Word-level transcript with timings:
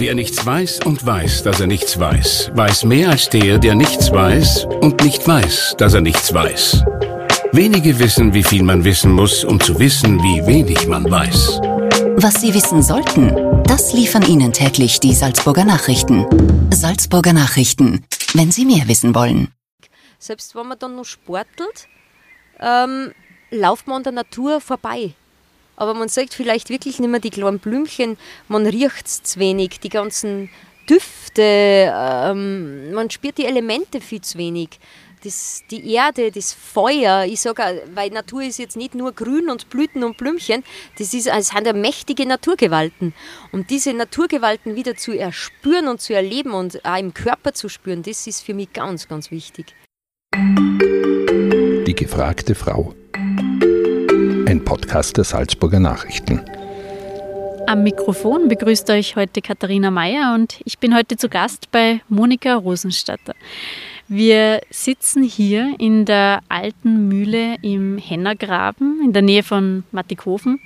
Wer 0.00 0.14
nichts 0.14 0.46
weiß 0.46 0.80
und 0.86 1.04
weiß, 1.04 1.42
dass 1.42 1.60
er 1.60 1.66
nichts 1.66 2.00
weiß, 2.00 2.52
weiß 2.54 2.84
mehr 2.84 3.10
als 3.10 3.28
der, 3.28 3.58
der 3.58 3.74
nichts 3.74 4.10
weiß 4.10 4.64
und 4.80 5.04
nicht 5.04 5.28
weiß, 5.28 5.74
dass 5.76 5.92
er 5.92 6.00
nichts 6.00 6.32
weiß. 6.32 6.82
Wenige 7.52 7.98
wissen, 7.98 8.32
wie 8.32 8.42
viel 8.42 8.62
man 8.62 8.82
wissen 8.82 9.12
muss, 9.12 9.44
um 9.44 9.60
zu 9.60 9.78
wissen, 9.78 10.18
wie 10.22 10.46
wenig 10.46 10.86
man 10.86 11.04
weiß. 11.04 11.60
Was 12.16 12.40
Sie 12.40 12.54
wissen 12.54 12.82
sollten, 12.82 13.62
das 13.64 13.92
liefern 13.92 14.22
Ihnen 14.22 14.54
täglich 14.54 15.00
die 15.00 15.12
Salzburger 15.12 15.66
Nachrichten. 15.66 16.24
Salzburger 16.72 17.34
Nachrichten, 17.34 18.06
wenn 18.32 18.50
Sie 18.50 18.64
mehr 18.64 18.88
wissen 18.88 19.14
wollen. 19.14 19.52
Selbst 20.18 20.54
wenn 20.54 20.66
man 20.66 20.78
dann 20.78 20.96
noch 20.96 21.04
sportelt, 21.04 21.88
ähm, 22.58 23.12
lauft 23.50 23.86
man 23.86 23.98
an 23.98 24.04
der 24.04 24.12
Natur 24.12 24.62
vorbei. 24.62 25.12
Aber 25.80 25.94
man 25.94 26.10
sagt 26.10 26.34
vielleicht 26.34 26.68
wirklich 26.68 27.00
nicht 27.00 27.08
mehr 27.08 27.20
die 27.20 27.30
kleinen 27.30 27.58
Blümchen, 27.58 28.18
man 28.48 28.66
riecht 28.66 29.06
es 29.06 29.22
zu 29.22 29.40
wenig, 29.40 29.80
die 29.80 29.88
ganzen 29.88 30.50
Düfte, 30.86 31.40
ähm, 31.42 32.92
man 32.92 33.08
spürt 33.08 33.38
die 33.38 33.46
Elemente 33.46 34.02
viel 34.02 34.20
zu 34.20 34.36
wenig. 34.36 34.78
Das, 35.24 35.62
die 35.70 35.94
Erde, 35.94 36.30
das 36.32 36.52
Feuer, 36.52 37.24
ich 37.24 37.40
sage, 37.40 37.82
weil 37.94 38.10
Natur 38.10 38.42
ist 38.42 38.58
jetzt 38.58 38.76
nicht 38.76 38.94
nur 38.94 39.12
Grün 39.12 39.48
und 39.48 39.70
Blüten 39.70 40.04
und 40.04 40.18
Blümchen, 40.18 40.64
das 40.98 41.14
ist, 41.14 41.28
es 41.28 41.48
sind 41.48 41.66
ja 41.66 41.72
mächtige 41.72 42.26
Naturgewalten. 42.26 43.14
Und 43.50 43.70
diese 43.70 43.94
Naturgewalten 43.94 44.76
wieder 44.76 44.96
zu 44.96 45.12
erspüren 45.18 45.88
und 45.88 46.02
zu 46.02 46.12
erleben 46.14 46.52
und 46.52 46.84
auch 46.84 46.98
im 46.98 47.14
Körper 47.14 47.54
zu 47.54 47.70
spüren, 47.70 48.02
das 48.02 48.26
ist 48.26 48.42
für 48.42 48.52
mich 48.52 48.70
ganz, 48.74 49.08
ganz 49.08 49.30
wichtig. 49.30 49.74
Die 50.34 51.94
gefragte 51.94 52.54
Frau 52.54 52.94
ein 54.50 54.64
Podcast 54.64 55.16
der 55.16 55.22
Salzburger 55.22 55.78
Nachrichten. 55.78 56.40
Am 57.68 57.84
Mikrofon 57.84 58.48
begrüßt 58.48 58.90
euch 58.90 59.14
heute 59.14 59.42
Katharina 59.42 59.92
Mayer 59.92 60.34
und 60.34 60.60
ich 60.64 60.80
bin 60.80 60.92
heute 60.92 61.16
zu 61.16 61.28
Gast 61.28 61.70
bei 61.70 62.00
Monika 62.08 62.56
Rosenstatter. 62.56 63.36
Wir 64.08 64.60
sitzen 64.70 65.22
hier 65.22 65.76
in 65.78 66.04
der 66.04 66.40
alten 66.48 67.06
Mühle 67.06 67.58
im 67.62 67.96
Hennergraben 67.96 69.00
in 69.04 69.12
der 69.12 69.22
Nähe 69.22 69.44
von 69.44 69.84
Mattighofen 69.92 70.58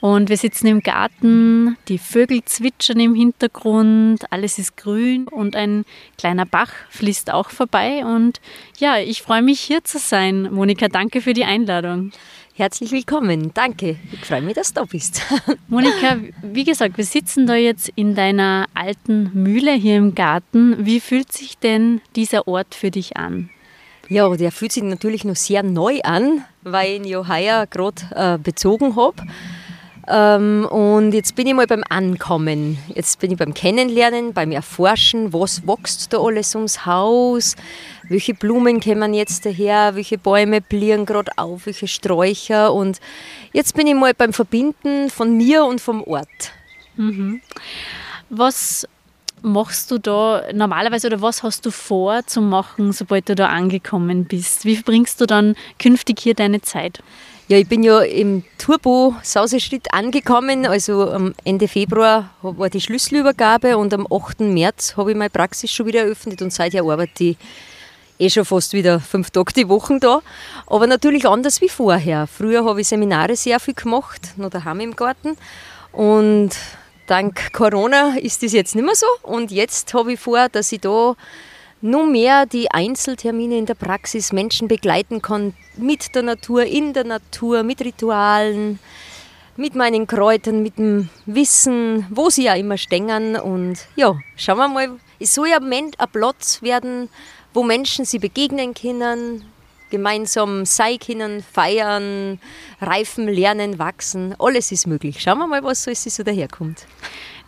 und 0.00 0.28
wir 0.28 0.36
sitzen 0.36 0.66
im 0.66 0.80
Garten, 0.80 1.76
die 1.86 1.98
Vögel 1.98 2.44
zwitschern 2.44 2.98
im 2.98 3.14
Hintergrund, 3.14 4.24
alles 4.32 4.58
ist 4.58 4.76
grün 4.76 5.28
und 5.28 5.54
ein 5.54 5.84
kleiner 6.18 6.46
Bach 6.46 6.72
fließt 6.88 7.32
auch 7.32 7.50
vorbei 7.50 8.04
und 8.04 8.40
ja, 8.78 8.98
ich 8.98 9.22
freue 9.22 9.42
mich 9.42 9.60
hier 9.60 9.84
zu 9.84 10.00
sein. 10.00 10.48
Monika, 10.50 10.88
danke 10.88 11.20
für 11.20 11.32
die 11.32 11.44
Einladung. 11.44 12.10
Herzlich 12.60 12.92
willkommen, 12.92 13.52
danke. 13.54 13.96
Ich 14.12 14.26
freue 14.26 14.42
mich, 14.42 14.52
dass 14.52 14.74
du 14.74 14.82
da 14.82 14.84
bist. 14.84 15.22
Monika, 15.68 16.18
wie 16.42 16.64
gesagt, 16.64 16.98
wir 16.98 17.06
sitzen 17.06 17.46
da 17.46 17.54
jetzt 17.54 17.90
in 17.94 18.14
deiner 18.14 18.66
alten 18.74 19.30
Mühle 19.32 19.72
hier 19.72 19.96
im 19.96 20.14
Garten. 20.14 20.84
Wie 20.84 21.00
fühlt 21.00 21.32
sich 21.32 21.56
denn 21.56 22.02
dieser 22.16 22.46
Ort 22.46 22.74
für 22.74 22.90
dich 22.90 23.16
an? 23.16 23.48
Ja, 24.10 24.28
der 24.36 24.52
fühlt 24.52 24.72
sich 24.72 24.82
natürlich 24.82 25.24
noch 25.24 25.36
sehr 25.36 25.62
neu 25.62 26.00
an, 26.02 26.44
weil 26.60 26.90
ich 26.90 26.96
ihn 26.98 27.04
ja 27.04 27.26
heuer 27.26 27.66
gerade 27.66 28.02
äh, 28.14 28.36
bezogen 28.36 28.94
habe. 28.94 29.22
Ähm, 30.10 30.66
und 30.66 31.12
jetzt 31.12 31.36
bin 31.36 31.46
ich 31.46 31.54
mal 31.54 31.68
beim 31.68 31.84
Ankommen. 31.88 32.78
Jetzt 32.94 33.20
bin 33.20 33.30
ich 33.30 33.38
beim 33.38 33.54
Kennenlernen, 33.54 34.32
beim 34.32 34.50
Erforschen, 34.50 35.32
was 35.32 35.66
wächst 35.66 36.12
da 36.12 36.18
alles 36.18 36.54
ums 36.56 36.84
Haus, 36.84 37.54
welche 38.08 38.34
Blumen 38.34 38.80
kommen 38.80 39.14
jetzt 39.14 39.46
daher, 39.46 39.94
welche 39.94 40.18
Bäume 40.18 40.60
blieren 40.60 41.06
gerade 41.06 41.30
auf, 41.36 41.66
welche 41.66 41.86
Sträucher. 41.86 42.74
Und 42.74 42.98
jetzt 43.52 43.76
bin 43.76 43.86
ich 43.86 43.94
mal 43.94 44.12
beim 44.12 44.32
Verbinden 44.32 45.10
von 45.10 45.36
mir 45.36 45.64
und 45.64 45.80
vom 45.80 46.02
Ort. 46.02 46.52
Mhm. 46.96 47.40
Was 48.30 48.88
machst 49.42 49.90
du 49.92 49.98
da 49.98 50.42
normalerweise 50.52 51.06
oder 51.06 51.22
was 51.22 51.44
hast 51.44 51.64
du 51.64 51.70
vor 51.70 52.26
zu 52.26 52.40
machen, 52.40 52.92
sobald 52.92 53.28
du 53.28 53.36
da 53.36 53.46
angekommen 53.46 54.24
bist? 54.24 54.64
Wie 54.64 54.74
verbringst 54.74 55.20
du 55.20 55.26
dann 55.26 55.54
künftig 55.78 56.18
hier 56.18 56.34
deine 56.34 56.60
Zeit? 56.62 57.00
Ja, 57.50 57.58
ich 57.58 57.66
bin 57.66 57.82
ja 57.82 58.02
im 58.02 58.44
Turbo 58.58 59.16
Sauseschritt 59.24 59.92
angekommen. 59.92 60.66
Also 60.66 61.10
am 61.10 61.34
Ende 61.42 61.66
Februar 61.66 62.30
war 62.42 62.70
die 62.70 62.80
Schlüsselübergabe 62.80 63.76
und 63.76 63.92
am 63.92 64.06
8. 64.08 64.38
März 64.42 64.96
habe 64.96 65.10
ich 65.10 65.16
meine 65.16 65.30
Praxis 65.30 65.72
schon 65.72 65.86
wieder 65.86 66.02
eröffnet 66.02 66.42
und 66.42 66.52
seither 66.52 66.84
arbeite 66.84 67.24
ich 67.24 67.36
eh 68.20 68.30
schon 68.30 68.44
fast 68.44 68.72
wieder 68.72 69.00
fünf 69.00 69.32
Tage 69.32 69.52
die 69.52 69.68
Woche 69.68 69.98
da. 69.98 70.20
Aber 70.68 70.86
natürlich 70.86 71.26
anders 71.26 71.60
wie 71.60 71.68
vorher. 71.68 72.28
Früher 72.28 72.64
habe 72.64 72.82
ich 72.82 72.86
Seminare 72.86 73.34
sehr 73.34 73.58
viel 73.58 73.74
gemacht, 73.74 74.28
noch 74.36 74.50
daheim 74.50 74.78
im 74.78 74.94
Garten. 74.94 75.36
Und 75.90 76.50
dank 77.08 77.52
Corona 77.52 78.14
ist 78.16 78.44
das 78.44 78.52
jetzt 78.52 78.76
nicht 78.76 78.84
mehr 78.84 78.94
so. 78.94 79.08
Und 79.22 79.50
jetzt 79.50 79.92
habe 79.92 80.12
ich 80.12 80.20
vor, 80.20 80.48
dass 80.50 80.70
ich 80.70 80.82
da 80.82 81.16
nur 81.80 82.06
mehr 82.06 82.46
die 82.46 82.70
Einzeltermine 82.70 83.58
in 83.58 83.66
der 83.66 83.74
Praxis 83.74 84.32
Menschen 84.32 84.68
begleiten 84.68 85.22
kann, 85.22 85.54
mit 85.76 86.14
der 86.14 86.22
Natur, 86.22 86.64
in 86.64 86.92
der 86.92 87.04
Natur, 87.04 87.62
mit 87.62 87.80
Ritualen, 87.80 88.78
mit 89.56 89.74
meinen 89.74 90.06
Kräutern, 90.06 90.62
mit 90.62 90.78
dem 90.78 91.08
Wissen, 91.26 92.06
wo 92.10 92.30
sie 92.30 92.44
ja 92.44 92.54
immer 92.54 92.78
stehen. 92.78 93.36
Und 93.36 93.78
ja, 93.96 94.18
schauen 94.36 94.58
wir 94.58 94.68
mal, 94.68 94.90
es 95.18 95.34
soll 95.34 95.48
ja 95.48 95.58
ein 95.58 95.90
Platz 96.12 96.62
werden, 96.62 97.08
wo 97.52 97.62
Menschen 97.62 98.04
sie 98.04 98.18
begegnen 98.18 98.74
können, 98.74 99.44
gemeinsam 99.90 100.64
sein 100.64 100.98
können, 100.98 101.42
feiern, 101.42 102.40
reifen, 102.80 103.26
lernen, 103.26 103.78
wachsen. 103.78 104.34
Alles 104.38 104.70
ist 104.72 104.86
möglich. 104.86 105.20
Schauen 105.20 105.38
wir 105.38 105.46
mal, 105.46 105.62
was 105.62 105.84
so 105.84 106.22
daherkommt. 106.22 106.86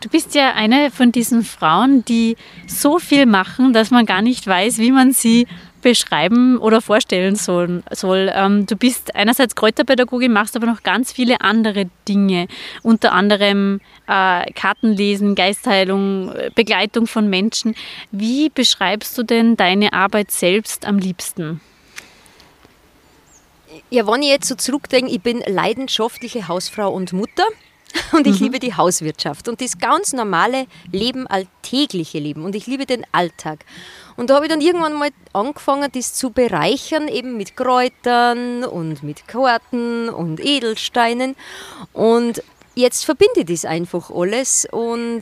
Du 0.03 0.09
bist 0.09 0.35
ja 0.35 0.53
eine 0.53 0.91
von 0.91 1.13
diesen 1.13 1.43
Frauen, 1.43 2.03
die 2.03 2.35
so 2.67 2.99
viel 2.99 3.25
machen, 3.25 3.71
dass 3.71 3.89
man 3.89 4.05
gar 4.05 4.21
nicht 4.21 4.45
weiß, 4.45 4.79
wie 4.79 4.91
man 4.91 5.13
sie 5.13 5.47
beschreiben 5.81 6.57
oder 6.57 6.81
vorstellen 6.81 7.37
soll. 7.37 7.81
Ähm, 7.89 8.65
du 8.65 8.75
bist 8.75 9.15
einerseits 9.15 9.55
Kräuterpädagogin, 9.55 10.33
machst 10.33 10.57
aber 10.57 10.65
noch 10.65 10.83
ganz 10.83 11.13
viele 11.13 11.39
andere 11.39 11.85
Dinge, 12.05 12.47
unter 12.81 13.13
anderem 13.13 13.79
äh, 14.07 14.51
Kartenlesen, 14.51 15.35
Geistheilung, 15.35 16.33
Begleitung 16.53 17.07
von 17.07 17.29
Menschen. 17.29 17.73
Wie 18.11 18.49
beschreibst 18.49 19.17
du 19.17 19.23
denn 19.23 19.55
deine 19.55 19.93
Arbeit 19.93 20.31
selbst 20.31 20.85
am 20.85 20.99
liebsten? 20.99 21.61
Ja, 23.89 24.05
wenn 24.05 24.21
ich 24.21 24.29
jetzt 24.29 24.49
so 24.49 24.55
zurückdenke, 24.55 25.13
ich 25.13 25.21
bin 25.21 25.41
leidenschaftliche 25.47 26.49
Hausfrau 26.49 26.91
und 26.91 27.13
Mutter. 27.13 27.45
Und 28.11 28.27
ich 28.27 28.39
mhm. 28.39 28.45
liebe 28.45 28.59
die 28.59 28.75
Hauswirtschaft 28.75 29.47
und 29.47 29.61
das 29.61 29.77
ganz 29.77 30.13
normale 30.13 30.67
Leben, 30.91 31.27
alltägliche 31.27 32.19
Leben. 32.19 32.43
Und 32.43 32.55
ich 32.55 32.67
liebe 32.67 32.85
den 32.85 33.05
Alltag. 33.11 33.65
Und 34.15 34.29
da 34.29 34.35
habe 34.35 34.45
ich 34.45 34.51
dann 34.51 34.61
irgendwann 34.61 34.93
mal 34.93 35.09
angefangen, 35.31 35.89
das 35.93 36.13
zu 36.13 36.31
bereichern, 36.31 37.07
eben 37.07 37.37
mit 37.37 37.55
Kräutern 37.55 38.63
und 38.63 39.03
mit 39.03 39.27
Karten 39.27 40.09
und 40.09 40.39
Edelsteinen. 40.39 41.35
Und 41.93 42.43
jetzt 42.75 43.05
verbinde 43.05 43.41
ich 43.41 43.45
das 43.45 43.65
einfach 43.65 44.09
alles 44.09 44.67
und 44.71 45.21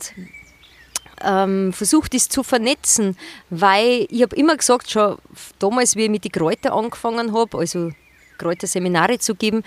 ähm, 1.22 1.72
versuche 1.72 2.10
das 2.10 2.28
zu 2.28 2.42
vernetzen, 2.42 3.16
weil 3.50 4.06
ich 4.10 4.22
habe 4.22 4.36
immer 4.36 4.56
gesagt, 4.56 4.90
schon 4.90 5.18
damals, 5.58 5.96
wie 5.96 6.04
ich 6.04 6.10
mit 6.10 6.24
den 6.24 6.32
Kräutern 6.32 6.72
angefangen 6.72 7.32
habe, 7.32 7.58
also 7.58 7.90
Kräuterseminare 8.38 9.18
zu 9.18 9.34
geben, 9.34 9.62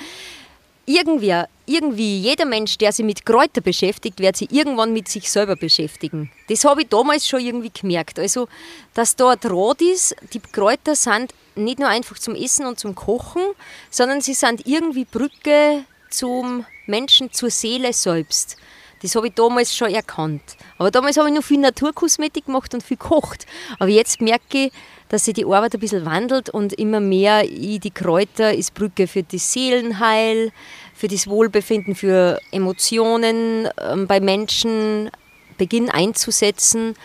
irgendwer, 0.85 1.49
irgendwie 1.65 2.19
jeder 2.19 2.45
Mensch, 2.45 2.77
der 2.77 2.91
sich 2.91 3.05
mit 3.05 3.25
Kräuter 3.25 3.61
beschäftigt, 3.61 4.19
wird 4.19 4.35
sich 4.35 4.51
irgendwann 4.51 4.93
mit 4.93 5.07
sich 5.07 5.31
selber 5.31 5.55
beschäftigen. 5.55 6.31
Das 6.47 6.63
habe 6.63 6.83
ich 6.83 6.89
damals 6.89 7.27
schon 7.27 7.39
irgendwie 7.39 7.71
gemerkt. 7.73 8.19
Also, 8.19 8.47
dass 8.93 9.15
da 9.15 9.31
ein 9.31 9.39
Draht 9.39 9.81
ist, 9.81 10.15
die 10.33 10.39
Kräuter 10.39 10.95
sind 10.95 11.33
nicht 11.55 11.79
nur 11.79 11.89
einfach 11.89 12.19
zum 12.19 12.35
Essen 12.35 12.65
und 12.65 12.79
zum 12.79 12.95
Kochen, 12.95 13.41
sondern 13.89 14.21
sie 14.21 14.33
sind 14.33 14.67
irgendwie 14.67 15.05
Brücke 15.05 15.85
zum 16.09 16.65
Menschen, 16.85 17.31
zur 17.31 17.49
Seele 17.49 17.93
selbst. 17.93 18.57
Das 19.01 19.15
habe 19.15 19.27
ich 19.27 19.33
damals 19.33 19.75
schon 19.75 19.93
erkannt. 19.93 20.41
Aber 20.77 20.91
damals 20.91 21.17
habe 21.17 21.29
ich 21.29 21.35
noch 21.35 21.43
viel 21.43 21.59
Naturkosmetik 21.59 22.45
gemacht 22.45 22.73
und 22.73 22.83
viel 22.83 22.97
gekocht. 22.97 23.45
Aber 23.79 23.89
jetzt 23.89 24.21
merke 24.21 24.65
ich, 24.65 24.71
dass 25.09 25.25
sich 25.25 25.35
die 25.35 25.45
Arbeit 25.45 25.73
ein 25.73 25.79
bisschen 25.79 26.05
wandelt 26.05 26.49
und 26.49 26.73
immer 26.73 26.99
mehr 26.99 27.43
ich 27.43 27.79
die 27.79 27.91
Kräuter 27.91 28.53
ist 28.53 28.73
Brücke 28.73 29.07
für 29.07 29.23
das 29.23 29.53
Seelenheil, 29.53 30.51
für 30.93 31.07
das 31.07 31.27
Wohlbefinden, 31.27 31.95
für 31.95 32.39
Emotionen 32.51 33.67
ähm, 33.79 34.07
bei 34.07 34.19
Menschen 34.19 35.11
beginnen 35.57 35.89
einzusetzen, 35.89 36.95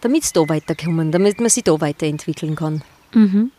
damit 0.00 0.24
es 0.24 0.32
da 0.32 0.48
weiterkommen, 0.48 1.10
damit 1.10 1.40
man 1.40 1.50
sich 1.50 1.64
da 1.64 1.80
weiterentwickeln 1.80 2.54
kann. 2.54 2.82
Mhm. 3.12 3.50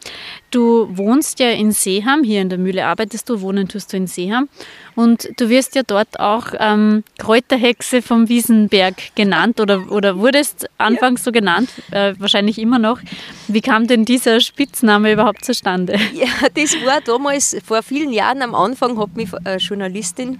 Du 0.50 0.90
wohnst 0.92 1.40
ja 1.40 1.50
in 1.50 1.72
Seeham, 1.72 2.24
hier 2.24 2.42
in 2.42 2.50
der 2.50 2.58
Mühle 2.58 2.86
arbeitest 2.86 3.30
du, 3.30 3.42
wohnen 3.42 3.68
tust 3.68 3.94
du 3.94 3.98
in 3.98 4.08
Seeham. 4.08 4.50
Und 4.96 5.30
du 5.38 5.50
wirst 5.50 5.76
ja 5.76 5.84
dort 5.86 6.20
auch 6.20 6.48
ähm, 6.60 7.04
Kräuterhexe 7.18 8.02
vom 8.02 8.28
Wiesenberg 8.30 9.16
genannt 9.16 9.60
oder, 9.60 9.92
oder 9.92 10.18
wurdest 10.18 10.70
anfangs 10.78 11.22
ja. 11.22 11.26
so 11.26 11.32
genannt, 11.32 11.70
äh, 11.92 12.14
wahrscheinlich 12.18 12.60
immer 12.60 12.80
noch. 12.80 13.00
Wie 13.48 13.62
kam 13.62 13.88
denn 13.88 14.06
dieser 14.06 14.40
Spitzname 14.40 15.14
überhaupt 15.14 15.46
zustande? 15.46 15.98
Ja, 16.14 16.28
das 16.54 16.76
war 16.86 17.02
damals, 17.02 17.56
vor 17.66 17.82
vielen 17.84 18.12
Jahren 18.12 18.42
am 18.42 18.54
Anfang, 18.54 19.00
hat 19.00 19.16
mich 19.16 19.30
eine 19.34 19.58
Journalistin 19.58 20.40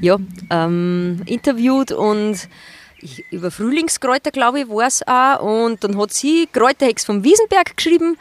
ja, 0.00 0.16
ähm, 0.50 1.22
interviewt 1.26 1.92
und 1.92 2.48
ich, 3.00 3.24
über 3.30 3.50
Frühlingskräuter, 3.50 4.30
glaube 4.30 4.60
ich, 4.60 4.68
war 4.68 4.86
es 4.86 5.06
auch. 5.06 5.42
Und 5.42 5.82
dann 5.84 5.98
hat 5.98 6.12
sie 6.12 6.48
Kräuterhex 6.52 7.04
vom 7.04 7.24
Wiesenberg 7.24 7.76
geschrieben. 7.76 8.16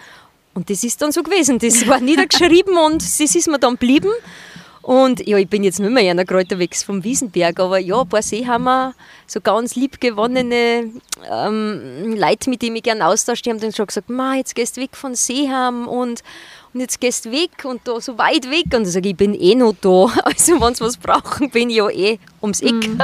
Und 0.54 0.70
das 0.70 0.84
ist 0.84 1.02
dann 1.02 1.12
so 1.12 1.24
gewesen. 1.24 1.60
Das 1.60 1.88
war 1.88 2.00
niedergeschrieben 2.02 2.78
und 2.78 3.02
das 3.02 3.20
ist 3.20 3.48
mir 3.48 3.60
dann 3.60 3.74
geblieben. 3.74 4.12
Und 4.86 5.28
ja, 5.28 5.38
ich 5.38 5.50
bin 5.50 5.64
jetzt 5.64 5.80
nicht 5.80 5.92
mehr 5.92 6.12
einer 6.12 6.26
Kräuterwegs 6.26 6.84
vom 6.84 7.04
Wiesenberg, 7.04 7.60
aber 7.60 7.80
ja, 7.80 8.02
ein 8.02 8.08
paar 8.08 8.22
Seehammer, 8.22 8.94
so 9.26 9.42
ganz 9.42 9.76
liebgewonnene 9.76 10.92
ähm, 11.28 12.16
Leute, 12.16 12.52
mit 12.52 12.62
denen 12.62 12.76
ich 12.76 12.84
gerne 12.84 13.08
austausche, 13.08 13.42
die 13.42 13.50
haben 13.50 13.60
dann 13.60 13.74
schon 13.74 13.88
gesagt, 13.88 14.12
Ma, 14.12 14.36
jetzt 14.36 14.54
gehst 14.54 14.78
du 14.78 14.82
weg 14.82 14.96
von 14.96 15.16
Seeham 15.16 15.88
und, 15.88 16.22
und 16.72 16.80
jetzt 16.82 17.02
gehst 17.02 17.26
du 17.26 17.32
weg 17.32 17.66
und 17.66 17.82
da 17.88 18.00
so 18.00 18.20
weit 18.20 18.48
weg. 18.52 18.66
Und 18.76 18.84
ich 18.84 18.94
sage, 18.94 19.10
ich 19.10 19.18
bin 19.18 19.34
eh 19.34 19.56
noch 19.56 19.74
da. 19.82 20.06
Also 20.24 20.62
wenn 20.62 20.76
sie 20.76 20.84
was 20.84 20.98
brauchen, 20.98 21.50
bin 21.50 21.72
ich 21.72 21.78
ja 21.78 21.90
eh 21.90 22.20
ums 22.44 22.62
Eck. 22.62 22.74
Mhm. 22.74 23.02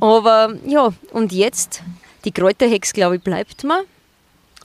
Aber 0.00 0.54
ja, 0.66 0.92
und 1.12 1.32
jetzt, 1.32 1.82
die 2.24 2.32
Kräuterhex, 2.32 2.92
glaube 2.92 3.16
ich, 3.16 3.22
bleibt 3.22 3.64
mir. 3.64 3.84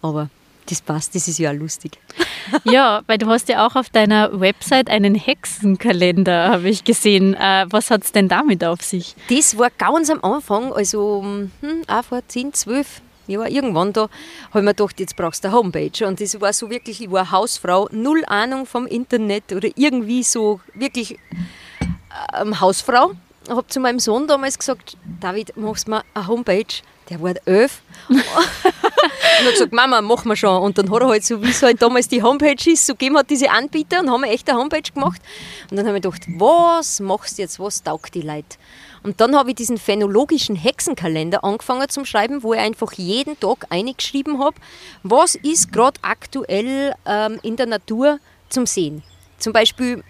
Aber 0.01 0.29
das 0.69 0.81
passt, 0.81 1.15
das 1.15 1.27
ist 1.27 1.39
ja 1.39 1.51
auch 1.51 1.55
lustig. 1.55 1.97
Ja, 2.63 3.03
weil 3.05 3.19
du 3.19 3.27
hast 3.27 3.47
ja 3.47 3.67
auch 3.67 3.75
auf 3.75 3.91
deiner 3.91 4.39
Website 4.39 4.89
einen 4.89 5.13
Hexenkalender, 5.13 6.49
habe 6.49 6.69
ich 6.69 6.83
gesehen. 6.83 7.35
Äh, 7.35 7.67
was 7.69 7.91
hat 7.91 8.03
es 8.03 8.11
denn 8.11 8.27
damit 8.27 8.63
auf 8.63 8.81
sich? 8.81 9.15
Das 9.29 9.55
war 9.55 9.69
ganz 9.77 10.09
am 10.09 10.23
Anfang, 10.23 10.73
also 10.73 11.23
hm, 11.61 11.83
auch 11.87 12.03
vor 12.03 12.21
10, 12.27 12.53
12 12.53 13.01
Jahren, 13.27 13.51
irgendwann 13.51 13.93
da, 13.93 14.09
habe 14.49 14.59
ich 14.59 14.63
mir 14.63 14.73
gedacht, 14.73 14.99
jetzt 14.99 15.15
brauchst 15.15 15.43
du 15.43 15.49
eine 15.49 15.57
Homepage. 15.57 16.07
Und 16.07 16.19
das 16.19 16.41
war 16.41 16.51
so 16.51 16.71
wirklich, 16.71 17.01
ich 17.01 17.11
war 17.11 17.29
Hausfrau, 17.29 17.87
null 17.91 18.23
Ahnung 18.25 18.65
vom 18.65 18.87
Internet 18.87 19.53
oder 19.53 19.69
irgendwie 19.75 20.23
so 20.23 20.59
wirklich 20.73 21.19
ähm, 22.35 22.59
Hausfrau. 22.59 23.11
Habe 23.49 23.67
zu 23.67 23.79
meinem 23.79 23.99
Sohn 23.99 24.27
damals 24.27 24.57
gesagt, 24.57 24.97
David, 25.19 25.55
machst 25.57 25.87
du 25.87 25.91
mir 25.91 26.03
eine 26.13 26.27
Homepage? 26.27 26.65
Der 27.09 27.19
war 27.21 27.33
elf. 27.45 27.81
und 28.07 28.23
hat 28.23 29.51
gesagt, 29.51 29.73
Mama, 29.73 30.01
machen 30.01 30.29
wir 30.29 30.35
schon. 30.35 30.61
Und 30.61 30.77
dann 30.77 30.91
hat 30.91 31.01
er 31.01 31.07
halt 31.07 31.25
so, 31.25 31.41
wie 31.41 31.49
es 31.49 31.63
halt 31.63 31.81
damals 31.81 32.07
die 32.07 32.21
Homepage 32.21 32.69
ist, 32.69 32.85
so 32.85 32.93
gegeben 32.93 33.17
hat 33.17 33.29
diese 33.29 33.49
Anbieter 33.49 34.01
und 34.01 34.11
haben 34.11 34.23
echt 34.23 34.47
eine 34.49 34.59
Homepage 34.59 34.91
gemacht. 34.93 35.21
Und 35.71 35.77
dann 35.77 35.87
habe 35.87 35.97
ich 35.97 36.03
gedacht, 36.03 36.21
was 36.37 36.99
machst 36.99 37.37
du 37.37 37.41
jetzt, 37.41 37.59
was 37.59 37.81
taugt 37.81 38.13
die 38.13 38.21
Leute? 38.21 38.57
Und 39.01 39.21
dann 39.21 39.35
habe 39.35 39.49
ich 39.49 39.55
diesen 39.55 39.77
phänologischen 39.77 40.55
Hexenkalender 40.55 41.43
angefangen 41.43 41.89
zu 41.89 42.05
schreiben, 42.05 42.43
wo 42.43 42.53
ich 42.53 42.59
einfach 42.59 42.91
jeden 42.93 43.39
Tag 43.39 43.65
eingeschrieben 43.69 44.39
habe, 44.39 44.57
was 45.03 45.35
ist 45.35 45.71
gerade 45.71 45.99
aktuell 46.03 46.93
ähm, 47.05 47.39
in 47.41 47.55
der 47.55 47.65
Natur 47.65 48.19
zum 48.49 48.65
Sehen. 48.65 49.03
Zum 49.37 49.53
Beispiel 49.53 50.03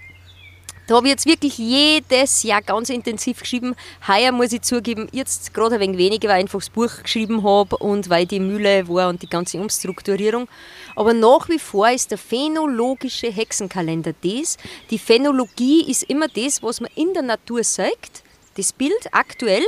da 0.89 0.95
habe 0.95 1.07
ich 1.07 1.12
jetzt 1.12 1.27
wirklich 1.27 1.57
jedes 1.59 2.41
Jahr 2.41 2.63
ganz 2.63 2.89
intensiv 2.89 3.41
geschrieben. 3.41 3.75
Heuer 4.07 4.31
muss 4.31 4.51
ich 4.51 4.63
zugeben, 4.63 5.07
jetzt 5.12 5.53
gerade 5.53 5.75
ein 5.75 5.81
wenig 5.81 6.09
weniger, 6.09 6.30
weil 6.30 6.38
ich 6.38 6.44
einfach 6.45 6.59
das 6.59 6.69
Buch 6.71 7.03
geschrieben 7.03 7.44
habe 7.44 7.77
und 7.77 8.09
weil 8.09 8.25
die 8.25 8.39
Mühle 8.39 8.88
war 8.88 9.09
und 9.09 9.21
die 9.21 9.30
ganze 9.30 9.59
Umstrukturierung. 9.59 10.47
Aber 10.95 11.13
nach 11.13 11.47
wie 11.47 11.59
vor 11.59 11.91
ist 11.91 12.09
der 12.09 12.18
phänologische 12.18 13.27
Hexenkalender 13.27 14.13
das. 14.24 14.57
Die 14.89 14.97
Phänologie 14.97 15.89
ist 15.89 16.03
immer 16.03 16.27
das, 16.27 16.63
was 16.63 16.81
man 16.81 16.89
in 16.95 17.13
der 17.13 17.21
Natur 17.21 17.63
sagt, 17.63 18.24
das 18.57 18.74
Bild 18.74 19.09
aktuell. 19.12 19.65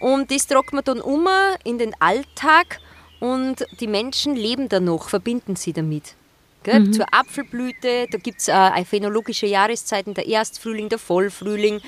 Und 0.00 0.32
das 0.32 0.48
tragt 0.48 0.72
man 0.72 0.82
dann 0.82 1.00
um 1.00 1.28
in 1.62 1.78
den 1.78 1.94
Alltag 2.00 2.80
und 3.20 3.64
die 3.78 3.86
Menschen 3.86 4.34
leben 4.34 4.68
da 4.68 4.80
noch, 4.80 5.08
verbinden 5.08 5.54
sie 5.54 5.72
damit. 5.72 6.17
Mhm. 6.66 6.92
Zur 6.92 7.06
Apfelblüte, 7.12 8.06
da 8.10 8.18
gibt 8.18 8.40
es 8.40 8.48
äh, 8.48 8.84
phänologische 8.84 9.46
Jahreszeiten, 9.46 10.14
der 10.14 10.26
Erstfrühling, 10.26 10.88
der 10.88 10.98
Vollfrühling, 10.98 11.80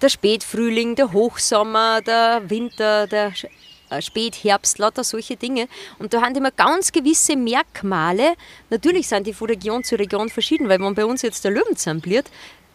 der 0.00 0.08
Spätfrühling, 0.08 0.94
der 0.96 1.12
Hochsommer, 1.12 2.00
der 2.02 2.42
Winter, 2.48 3.06
der 3.06 3.32
äh, 3.90 4.02
Spätherbst, 4.02 4.78
lauter 4.78 5.04
solche 5.04 5.36
Dinge. 5.36 5.68
Und 5.98 6.14
da 6.14 6.22
haben 6.22 6.34
immer 6.34 6.50
ganz 6.50 6.92
gewisse 6.92 7.36
Merkmale. 7.36 8.34
Natürlich 8.70 9.08
sind 9.08 9.26
die 9.26 9.32
von 9.32 9.48
Region 9.48 9.84
zu 9.84 9.96
Region 9.96 10.28
verschieden, 10.28 10.68
weil 10.68 10.80
wenn 10.80 10.94
bei 10.94 11.04
uns 11.04 11.22
jetzt 11.22 11.44
der 11.44 11.52
Löwenzahn 11.52 12.00
bliert, 12.00 12.30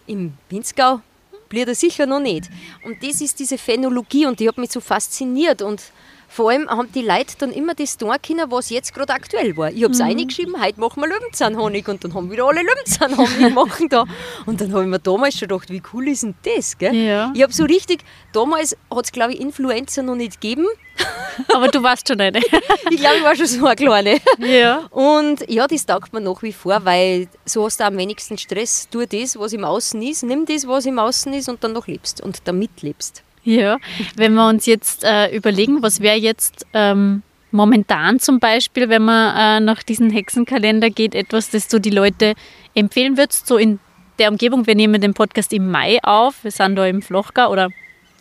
im 0.06 0.34
Pinzgau 0.50 1.02
bliert 1.50 1.70
er 1.70 1.76
sicher 1.76 2.06
noch 2.06 2.20
nicht. 2.20 2.50
Und 2.84 3.02
das 3.04 3.22
ist 3.22 3.40
diese 3.40 3.58
Phänologie 3.58 4.26
und 4.26 4.40
die 4.40 4.48
hat 4.48 4.58
mich 4.58 4.72
so 4.72 4.80
fasziniert 4.80 5.62
und 5.62 5.82
vor 6.28 6.52
allem 6.52 6.70
haben 6.70 6.92
die 6.94 7.02
Leute 7.02 7.36
dann 7.38 7.52
immer 7.52 7.74
das 7.74 7.98
tun 7.98 8.14
können, 8.26 8.52
was 8.52 8.70
jetzt 8.70 8.94
gerade 8.94 9.14
aktuell 9.14 9.56
war. 9.58 9.72
Ich 9.72 9.84
habe 9.84 9.94
es 9.94 10.00
mhm. 10.00 10.06
reingeschrieben, 10.06 10.62
heute 10.62 10.80
machen 10.80 11.02
wir 11.02 11.08
Löwenzahnhonig 11.08 11.88
und 11.88 12.04
dann 12.04 12.14
haben 12.14 12.32
wieder 12.32 12.46
alle 12.46 12.62
Löwenzahnhonig 12.62 13.38
gemacht 13.40 13.84
da. 13.90 14.06
Und 14.46 14.62
dann 14.62 14.72
habe 14.74 14.84
ich 14.84 14.90
mir 14.90 15.00
damals 15.00 15.38
schon 15.38 15.48
gedacht, 15.48 15.70
wie 15.70 15.82
cool 15.94 16.08
ist 16.10 16.24
denn 16.24 16.36
das? 16.44 16.78
Gell? 16.78 16.94
Ja. 16.96 17.32
Ich 17.34 17.42
habe 17.42 17.54
so 17.54 17.64
richtig, 17.64 18.04
damals 18.34 18.76
hat 18.94 19.06
es 19.06 19.12
glaube 19.12 19.34
ich 19.34 19.40
Influencer 19.40 20.04
noch 20.04 20.16
nicht 20.16 20.42
gegeben. 20.42 20.68
Aber 21.54 21.68
du 21.68 21.84
warst 21.84 22.08
schon 22.08 22.20
eine. 22.20 22.40
ich 22.90 22.98
glaube, 22.98 23.18
ich 23.18 23.24
war 23.24 23.36
schon 23.36 23.46
so 23.46 23.66
eine 23.66 23.76
kleine. 23.76 24.18
Ja. 24.40 24.88
Und 24.90 25.50
ja, 25.50 25.68
das 25.68 25.86
taugt 25.86 26.14
mir 26.14 26.22
nach 26.22 26.42
wie 26.42 26.54
vor, 26.54 26.84
weil 26.84 27.28
so 27.46 27.66
hast 27.66 27.80
du 27.80 27.86
am 27.86 27.98
wenigsten 27.98 28.38
Stress. 28.38 28.88
Tu 28.90 29.06
das, 29.06 29.38
was 29.38 29.54
im 29.54 29.64
Außen 29.64 30.02
ist, 30.02 30.24
nimm 30.24 30.46
das, 30.46 30.68
was 30.68 30.86
im 30.86 31.00
Außen 31.00 31.34
ist 31.34 31.50
und 31.50 31.64
dann 31.64 31.74
noch 31.74 31.88
lebst 31.88 32.22
und 32.22 32.42
damit 32.46 32.82
lebst. 32.82 33.24
Ja, 33.48 33.78
wenn 34.18 34.34
wir 34.34 34.46
uns 34.50 34.66
jetzt 34.66 35.06
äh, 35.06 35.34
überlegen, 35.34 35.82
was 35.82 36.02
wäre 36.02 36.18
jetzt 36.18 36.68
ähm, 36.74 37.24
momentan 37.52 38.20
zum 38.20 38.42
Beispiel, 38.42 38.90
wenn 38.90 39.06
man 39.06 39.36
äh, 39.38 39.66
nach 39.66 39.84
diesem 39.84 40.10
Hexenkalender 40.10 40.90
geht, 40.90 41.16
etwas, 41.16 41.50
das 41.50 41.70
du 41.70 41.80
die 41.80 41.90
Leute 41.90 42.34
empfehlen 42.76 43.16
würdest, 43.16 43.48
so 43.48 43.56
in 43.56 43.80
der 44.20 44.32
Umgebung, 44.32 44.68
wir 44.68 44.76
nehmen 44.76 45.00
den 45.00 45.14
Podcast 45.14 45.54
im 45.54 45.72
Mai 45.72 45.98
auf, 46.04 46.44
wir 46.44 46.52
sind 46.52 46.76
da 46.76 46.86
im 46.86 47.02
Flochgau 47.02 47.50
oder 47.50 47.70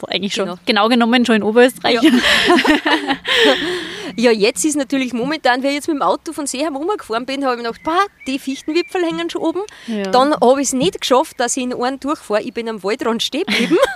eigentlich 0.07 0.35
schon 0.35 0.45
genau, 0.45 0.61
genau 0.65 0.89
genommen 0.89 1.27
schon 1.27 1.35
in 1.37 1.43
Oberösterreich. 1.43 2.01
Ja. 2.01 2.11
ja, 4.17 4.31
jetzt 4.31 4.65
ist 4.65 4.77
natürlich 4.77 5.13
momentan, 5.13 5.63
wenn 5.63 5.71
ich 5.71 5.77
jetzt 5.77 5.89
mit 5.89 5.97
dem 5.97 6.03
Auto 6.03 6.33
von 6.33 6.47
Seeham 6.47 6.77
rumgefahren 6.77 7.27
bin, 7.27 7.45
habe 7.45 7.57
ich 7.57 7.63
mir 7.63 7.69
gedacht, 7.69 7.83
bah, 7.85 8.07
die 8.27 8.39
Fichtenwipfel 8.39 9.05
hängen 9.05 9.31
schon 9.31 9.43
oben. 9.43 9.61
Ja. 9.87 10.05
Dann 10.05 10.35
habe 10.35 10.61
ich 10.61 10.69
es 10.69 10.73
nicht 10.73 11.01
geschafft, 11.01 11.41
dass 11.41 11.57
ich 11.57 11.65
in 11.65 11.75
einen 11.75 12.01
durchfahre. 12.01 12.43
Ich 12.43 12.55
bin 12.55 12.69
am 12.69 12.83
Waldrand 12.83 13.23
stehen 13.23 13.45
geblieben. 13.47 13.79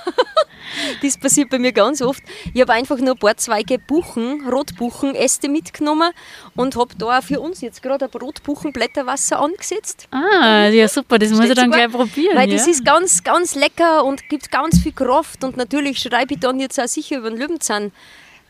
Das 1.03 1.19
passiert 1.19 1.51
bei 1.51 1.59
mir 1.59 1.73
ganz 1.73 2.03
oft. 2.03 2.23
Ich 2.55 2.61
habe 2.61 2.73
einfach 2.73 2.99
nur 2.99 3.15
ein 3.15 3.19
paar 3.19 3.37
Zweige 3.37 3.79
Buchen, 3.79 4.49
Rotbuchenäste 4.49 5.49
mitgenommen 5.49 6.13
und 6.57 6.77
habe 6.77 6.95
da 6.97 7.21
für 7.23 7.41
uns 7.41 7.61
jetzt 7.61 7.83
gerade 7.83 8.07
ein 8.07 8.11
Rotbuchenblätterwasser 8.11 9.41
angesetzt. 9.41 10.09
Ah, 10.11 10.69
ja 10.69 10.89
super, 10.89 11.19
das 11.19 11.31
muss 11.31 11.45
ich 11.45 11.55
dann 11.55 11.71
gleich 11.71 11.91
probieren. 11.91 12.37
Weil 12.37 12.51
ja. 12.51 12.57
das 12.57 12.67
ist 12.67 12.85
ganz, 12.85 13.25
ganz 13.25 13.55
lecker 13.55 14.05
und 14.05 14.29
gibt 14.29 14.51
ganz 14.51 14.79
viel 14.79 14.93
Kraft 14.93 15.45
und 15.45 15.57
natürlich 15.57 15.99
schreibe 15.99 16.35
ich 16.35 16.41
dann 16.41 16.61
jetzt 16.61 16.81
auch 16.81 16.89
sicher 16.89 17.19
über 17.19 17.31
den 17.31 17.39
Löwenzahn 17.39 17.93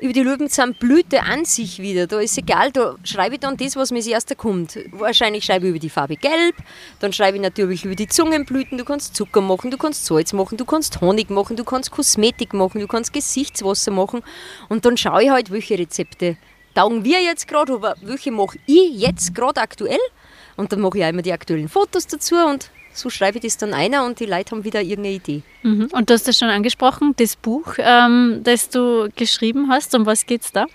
über 0.01 0.13
die 0.13 0.23
Löwenzahnblüte 0.23 1.23
an 1.23 1.45
sich 1.45 1.79
wieder. 1.79 2.07
Da 2.07 2.21
ist 2.21 2.37
egal, 2.39 2.73
da 2.73 2.97
schreibe 3.05 3.35
ich 3.35 3.41
dann 3.41 3.57
das, 3.57 3.77
was 3.77 3.91
mir 3.91 3.99
als 3.99 4.07
erster 4.07 4.35
kommt. 4.35 4.79
Wahrscheinlich 4.93 5.45
schreibe 5.45 5.67
ich 5.67 5.71
über 5.71 5.79
die 5.79 5.91
Farbe 5.91 6.17
Gelb, 6.17 6.57
dann 7.01 7.13
schreibe 7.13 7.37
ich 7.37 7.43
natürlich 7.43 7.85
über 7.85 7.95
die 7.95 8.09
Zungenblüten. 8.09 8.79
Du 8.79 8.85
kannst 8.85 9.15
Zucker 9.15 9.41
machen, 9.41 9.71
du 9.71 9.77
kannst 9.77 10.07
Salz 10.07 10.33
machen, 10.33 10.57
du 10.57 10.65
kannst 10.65 11.01
Honig 11.01 11.31
machen, 11.31 11.57
du 11.57 11.65
kannst 11.65 11.91
Kosmetik 11.91 12.55
machen, 12.55 12.81
du 12.81 12.87
kannst 12.87 13.13
Gesichtswasser 13.13 13.91
machen. 13.91 14.23
Und 14.69 14.85
dann 14.85 14.97
schaue 14.97 15.25
ich 15.25 15.31
halt, 15.31 15.51
welche 15.51 15.79
Rezepte 15.79 16.37
taugen 16.75 17.05
wir 17.05 17.23
jetzt 17.23 17.47
gerade, 17.47 17.75
aber 17.75 17.95
welche 18.03 18.33
mache 18.33 18.59
ich 18.67 18.93
jetzt 18.95 19.35
gerade 19.35 19.61
aktuell. 19.61 19.99
Und 20.57 20.73
dann 20.73 20.81
mache 20.81 20.99
ich 20.99 21.05
auch 21.05 21.09
immer 21.09 21.23
die 21.23 21.33
aktuellen 21.33 21.69
Fotos 21.69 22.07
dazu 22.07 22.37
und 22.37 22.71
so 22.93 23.11
schreibe 23.11 23.39
ich 23.39 23.45
das 23.45 23.57
dann 23.57 23.75
einer 23.75 24.05
und 24.05 24.21
die 24.21 24.27
Leute 24.27 24.53
haben 24.53 24.65
wieder 24.65 24.81
irgendeine 24.81 25.17
Idee. 25.17 25.43
Mhm. 25.63 25.89
Und 25.93 26.11
du 26.11 26.15
hast 26.15 26.27
das 26.27 26.39
schon 26.39 26.49
angesprochen, 26.49 27.15
das 27.17 27.37
Buch, 27.37 27.75
ähm, 27.79 28.41
das 28.45 28.69
du 28.69 29.09
geschrieben 29.17 29.69
hast, 29.71 29.95
um 29.95 30.07
was 30.07 30.27
geht 30.27 30.43
es 30.43 30.53
da? 30.53 30.67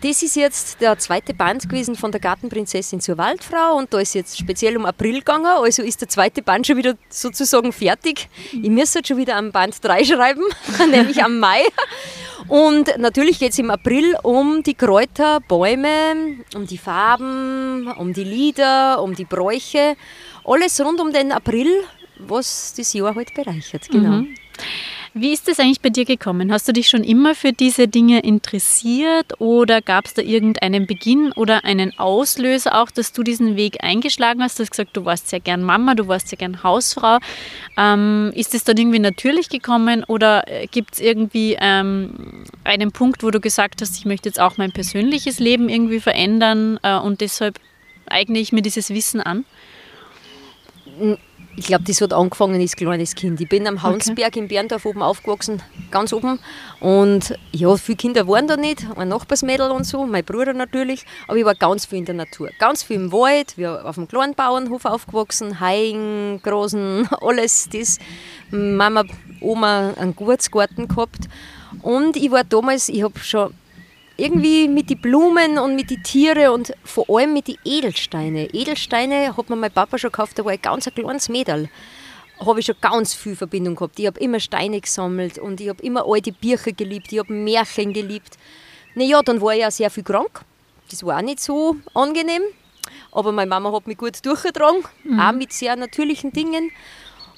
Das 0.00 0.22
ist 0.22 0.36
jetzt 0.36 0.80
der 0.80 0.96
zweite 0.98 1.34
Band 1.34 1.68
gewesen 1.68 1.96
von 1.96 2.12
der 2.12 2.20
Gartenprinzessin 2.20 3.00
zur 3.00 3.18
Waldfrau 3.18 3.76
und 3.76 3.92
da 3.92 3.98
ist 3.98 4.14
jetzt 4.14 4.38
speziell 4.38 4.76
um 4.76 4.86
April 4.86 5.18
gegangen, 5.18 5.46
also 5.46 5.82
ist 5.82 6.00
der 6.00 6.08
zweite 6.08 6.42
Band 6.42 6.66
schon 6.66 6.76
wieder 6.76 6.94
sozusagen 7.08 7.72
fertig. 7.72 8.28
Ich 8.52 8.70
muss 8.70 8.94
jetzt 8.94 9.08
schon 9.08 9.16
wieder 9.16 9.34
am 9.34 9.50
Band 9.50 9.82
3 9.82 10.04
schreiben, 10.04 10.44
nämlich 10.90 11.24
am 11.24 11.40
Mai. 11.40 11.62
Und 12.46 12.98
natürlich 12.98 13.38
geht 13.38 13.52
es 13.52 13.58
im 13.58 13.70
April 13.70 14.16
um 14.22 14.62
die 14.62 14.74
Kräuter, 14.74 15.40
Bäume, 15.40 16.38
um 16.54 16.66
die 16.66 16.78
Farben, 16.78 17.88
um 17.98 18.12
die 18.12 18.24
Lieder, 18.24 19.02
um 19.02 19.14
die 19.14 19.24
Bräuche 19.24 19.96
alles 20.44 20.80
rund 20.80 21.00
um 21.00 21.12
den 21.12 21.32
April, 21.32 21.68
was 22.18 22.74
das 22.76 22.92
Jahr 22.92 23.14
halt 23.14 23.34
bereichert. 23.34 23.88
Genau. 23.88 24.18
Mhm. 24.18 24.34
Wie 25.12 25.32
ist 25.32 25.48
das 25.48 25.58
eigentlich 25.58 25.80
bei 25.80 25.88
dir 25.88 26.04
gekommen? 26.04 26.52
Hast 26.52 26.68
du 26.68 26.72
dich 26.72 26.88
schon 26.88 27.02
immer 27.02 27.34
für 27.34 27.52
diese 27.52 27.88
Dinge 27.88 28.20
interessiert 28.20 29.40
oder 29.40 29.82
gab 29.82 30.06
es 30.06 30.14
da 30.14 30.22
irgendeinen 30.22 30.86
Beginn 30.86 31.32
oder 31.32 31.64
einen 31.64 31.98
Auslöser 31.98 32.80
auch, 32.80 32.92
dass 32.92 33.12
du 33.12 33.24
diesen 33.24 33.56
Weg 33.56 33.82
eingeschlagen 33.82 34.40
hast? 34.40 34.60
Du 34.60 34.62
hast 34.62 34.70
gesagt, 34.70 34.96
du 34.96 35.04
warst 35.04 35.28
sehr 35.28 35.40
gern 35.40 35.64
Mama, 35.64 35.96
du 35.96 36.06
warst 36.06 36.28
sehr 36.28 36.38
gern 36.38 36.62
Hausfrau. 36.62 37.18
Ähm, 37.76 38.30
ist 38.36 38.54
es 38.54 38.62
dann 38.62 38.76
irgendwie 38.76 39.00
natürlich 39.00 39.48
gekommen 39.48 40.04
oder 40.04 40.46
äh, 40.46 40.68
gibt 40.68 40.94
es 40.94 41.00
irgendwie 41.00 41.56
ähm, 41.60 42.44
einen 42.62 42.92
Punkt, 42.92 43.24
wo 43.24 43.32
du 43.32 43.40
gesagt 43.40 43.82
hast, 43.82 43.98
ich 43.98 44.04
möchte 44.04 44.28
jetzt 44.28 44.38
auch 44.38 44.58
mein 44.58 44.70
persönliches 44.70 45.40
Leben 45.40 45.68
irgendwie 45.68 45.98
verändern 45.98 46.78
äh, 46.84 46.96
und 46.96 47.20
deshalb 47.20 47.58
eigne 48.06 48.38
ich 48.38 48.52
mir 48.52 48.62
dieses 48.62 48.90
Wissen 48.90 49.20
an? 49.20 49.44
Ich 51.56 51.66
glaube, 51.66 51.84
das 51.84 52.00
hat 52.00 52.12
angefangen 52.12 52.60
als 52.60 52.76
kleines 52.76 53.14
Kind. 53.14 53.40
Ich 53.40 53.48
bin 53.48 53.66
am 53.66 53.82
Hansberg 53.82 54.28
okay. 54.28 54.38
in 54.38 54.48
Berndorf 54.48 54.86
oben 54.86 55.02
aufgewachsen, 55.02 55.60
ganz 55.90 56.12
oben. 56.12 56.38
Und 56.78 57.36
ja, 57.52 57.76
viele 57.76 57.96
Kinder 57.96 58.28
waren 58.28 58.46
da 58.46 58.56
nicht, 58.56 58.86
ein 58.96 59.08
Nachbarsmädel 59.08 59.70
und 59.70 59.84
so, 59.84 60.06
mein 60.06 60.24
Bruder 60.24 60.52
natürlich. 60.52 61.04
Aber 61.26 61.36
ich 61.36 61.44
war 61.44 61.54
ganz 61.54 61.86
viel 61.86 61.98
in 61.98 62.04
der 62.04 62.14
Natur, 62.14 62.50
ganz 62.58 62.82
viel 62.82 62.96
im 62.96 63.12
Wald. 63.12 63.58
Wir 63.58 63.72
waren 63.72 63.86
auf 63.86 63.96
dem 63.96 64.08
kleinen 64.08 64.34
Bauernhof 64.34 64.84
aufgewachsen, 64.84 65.60
Haien, 65.60 66.40
Großen, 66.42 67.08
alles 67.20 67.68
das. 67.70 67.98
Mama, 68.50 69.04
Oma 69.40 69.94
einen 69.98 70.14
Gutsgarten 70.14 70.88
gehabt. 70.88 71.28
Und 71.82 72.16
ich 72.16 72.30
war 72.30 72.44
damals, 72.44 72.88
ich 72.88 73.02
habe 73.02 73.18
schon 73.18 73.52
irgendwie 74.20 74.68
mit 74.68 74.90
den 74.90 75.00
Blumen 75.00 75.58
und 75.58 75.74
mit 75.74 75.90
den 75.90 76.02
Tieren 76.02 76.52
und 76.52 76.72
vor 76.84 77.06
allem 77.08 77.32
mit 77.32 77.48
den 77.48 77.56
Edelsteinen. 77.64 78.48
Edelsteine 78.52 79.36
hat 79.36 79.48
mir 79.48 79.56
mein 79.56 79.72
Papa 79.72 79.98
schon 79.98 80.12
gekauft, 80.12 80.38
da 80.38 80.44
war 80.44 80.52
ich 80.52 80.62
ganz 80.62 80.86
ein 80.86 80.94
kleines 80.94 81.28
Mädel. 81.28 81.70
Habe 82.38 82.60
ich 82.60 82.66
schon 82.66 82.76
ganz 82.80 83.14
viel 83.14 83.36
Verbindung 83.36 83.74
gehabt. 83.74 83.98
Ich 83.98 84.06
habe 84.06 84.20
immer 84.20 84.40
Steine 84.40 84.80
gesammelt 84.80 85.38
und 85.38 85.60
ich 85.60 85.68
habe 85.68 85.82
immer 85.82 86.04
alte 86.06 86.32
Bücher 86.32 86.72
geliebt, 86.72 87.12
ich 87.12 87.18
habe 87.18 87.32
Märchen 87.32 87.92
geliebt. 87.92 88.38
Naja, 88.94 89.22
dann 89.22 89.40
war 89.40 89.54
ich 89.54 89.64
auch 89.64 89.70
sehr 89.70 89.90
viel 89.90 90.04
krank. 90.04 90.42
Das 90.90 91.04
war 91.04 91.18
auch 91.18 91.22
nicht 91.22 91.40
so 91.40 91.76
angenehm. 91.94 92.42
Aber 93.12 93.32
meine 93.32 93.48
Mama 93.48 93.72
hat 93.72 93.86
mich 93.86 93.98
gut 93.98 94.24
durchgetragen, 94.24 94.84
mhm. 95.04 95.20
auch 95.20 95.32
mit 95.32 95.52
sehr 95.52 95.76
natürlichen 95.76 96.32
Dingen. 96.32 96.70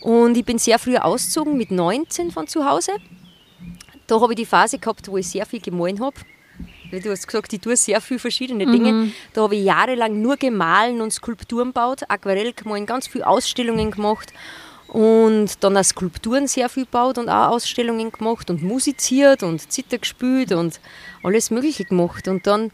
Und 0.01 0.37
ich 0.37 0.45
bin 0.45 0.59
sehr 0.59 0.79
früh 0.79 0.97
ausgezogen, 0.97 1.57
mit 1.57 1.71
19 1.71 2.31
von 2.31 2.47
zu 2.47 2.69
Hause. 2.69 2.93
Da 4.07 4.21
habe 4.21 4.33
ich 4.33 4.37
die 4.37 4.47
Phase 4.47 4.79
gehabt, 4.79 5.09
wo 5.09 5.17
ich 5.17 5.29
sehr 5.29 5.47
viel 5.47 5.61
gemahlen 5.61 6.01
habe. 6.01 6.17
Du 7.01 7.11
hast 7.11 7.27
gesagt, 7.27 7.53
ich 7.53 7.61
tue 7.61 7.77
sehr 7.77 8.01
viele 8.01 8.21
verschiedene 8.21 8.67
Dinge. 8.67 8.93
Mhm. 8.93 9.13
Da 9.33 9.43
habe 9.43 9.57
ich 9.57 9.65
jahrelang 9.65 10.21
nur 10.21 10.37
gemahlen 10.37 11.01
und 11.01 11.13
Skulpturen 11.13 11.69
gebaut, 11.69 12.03
Aquarell 12.09 12.53
gemahlen, 12.53 12.85
ganz 12.85 13.07
viele 13.07 13.27
Ausstellungen 13.27 13.91
gemacht 13.91 14.33
und 14.93 15.65
dann 15.65 15.77
auch 15.79 15.85
Skulpturen 15.85 16.47
sehr 16.47 16.69
viel 16.69 16.85
gebaut 16.85 17.17
und 17.17 17.31
auch 17.31 17.49
Ausstellungen 17.53 18.13
gemacht 18.13 18.51
und 18.51 18.63
musiziert 18.63 19.43
und 19.43 19.73
Zither 19.73 19.99
gespielt 19.99 20.53
und 20.53 20.81
alles 21.23 21.51
Mögliche 21.51 21.87
gemacht. 21.87 22.29
Und 22.29 22.47
dann, 22.47 22.71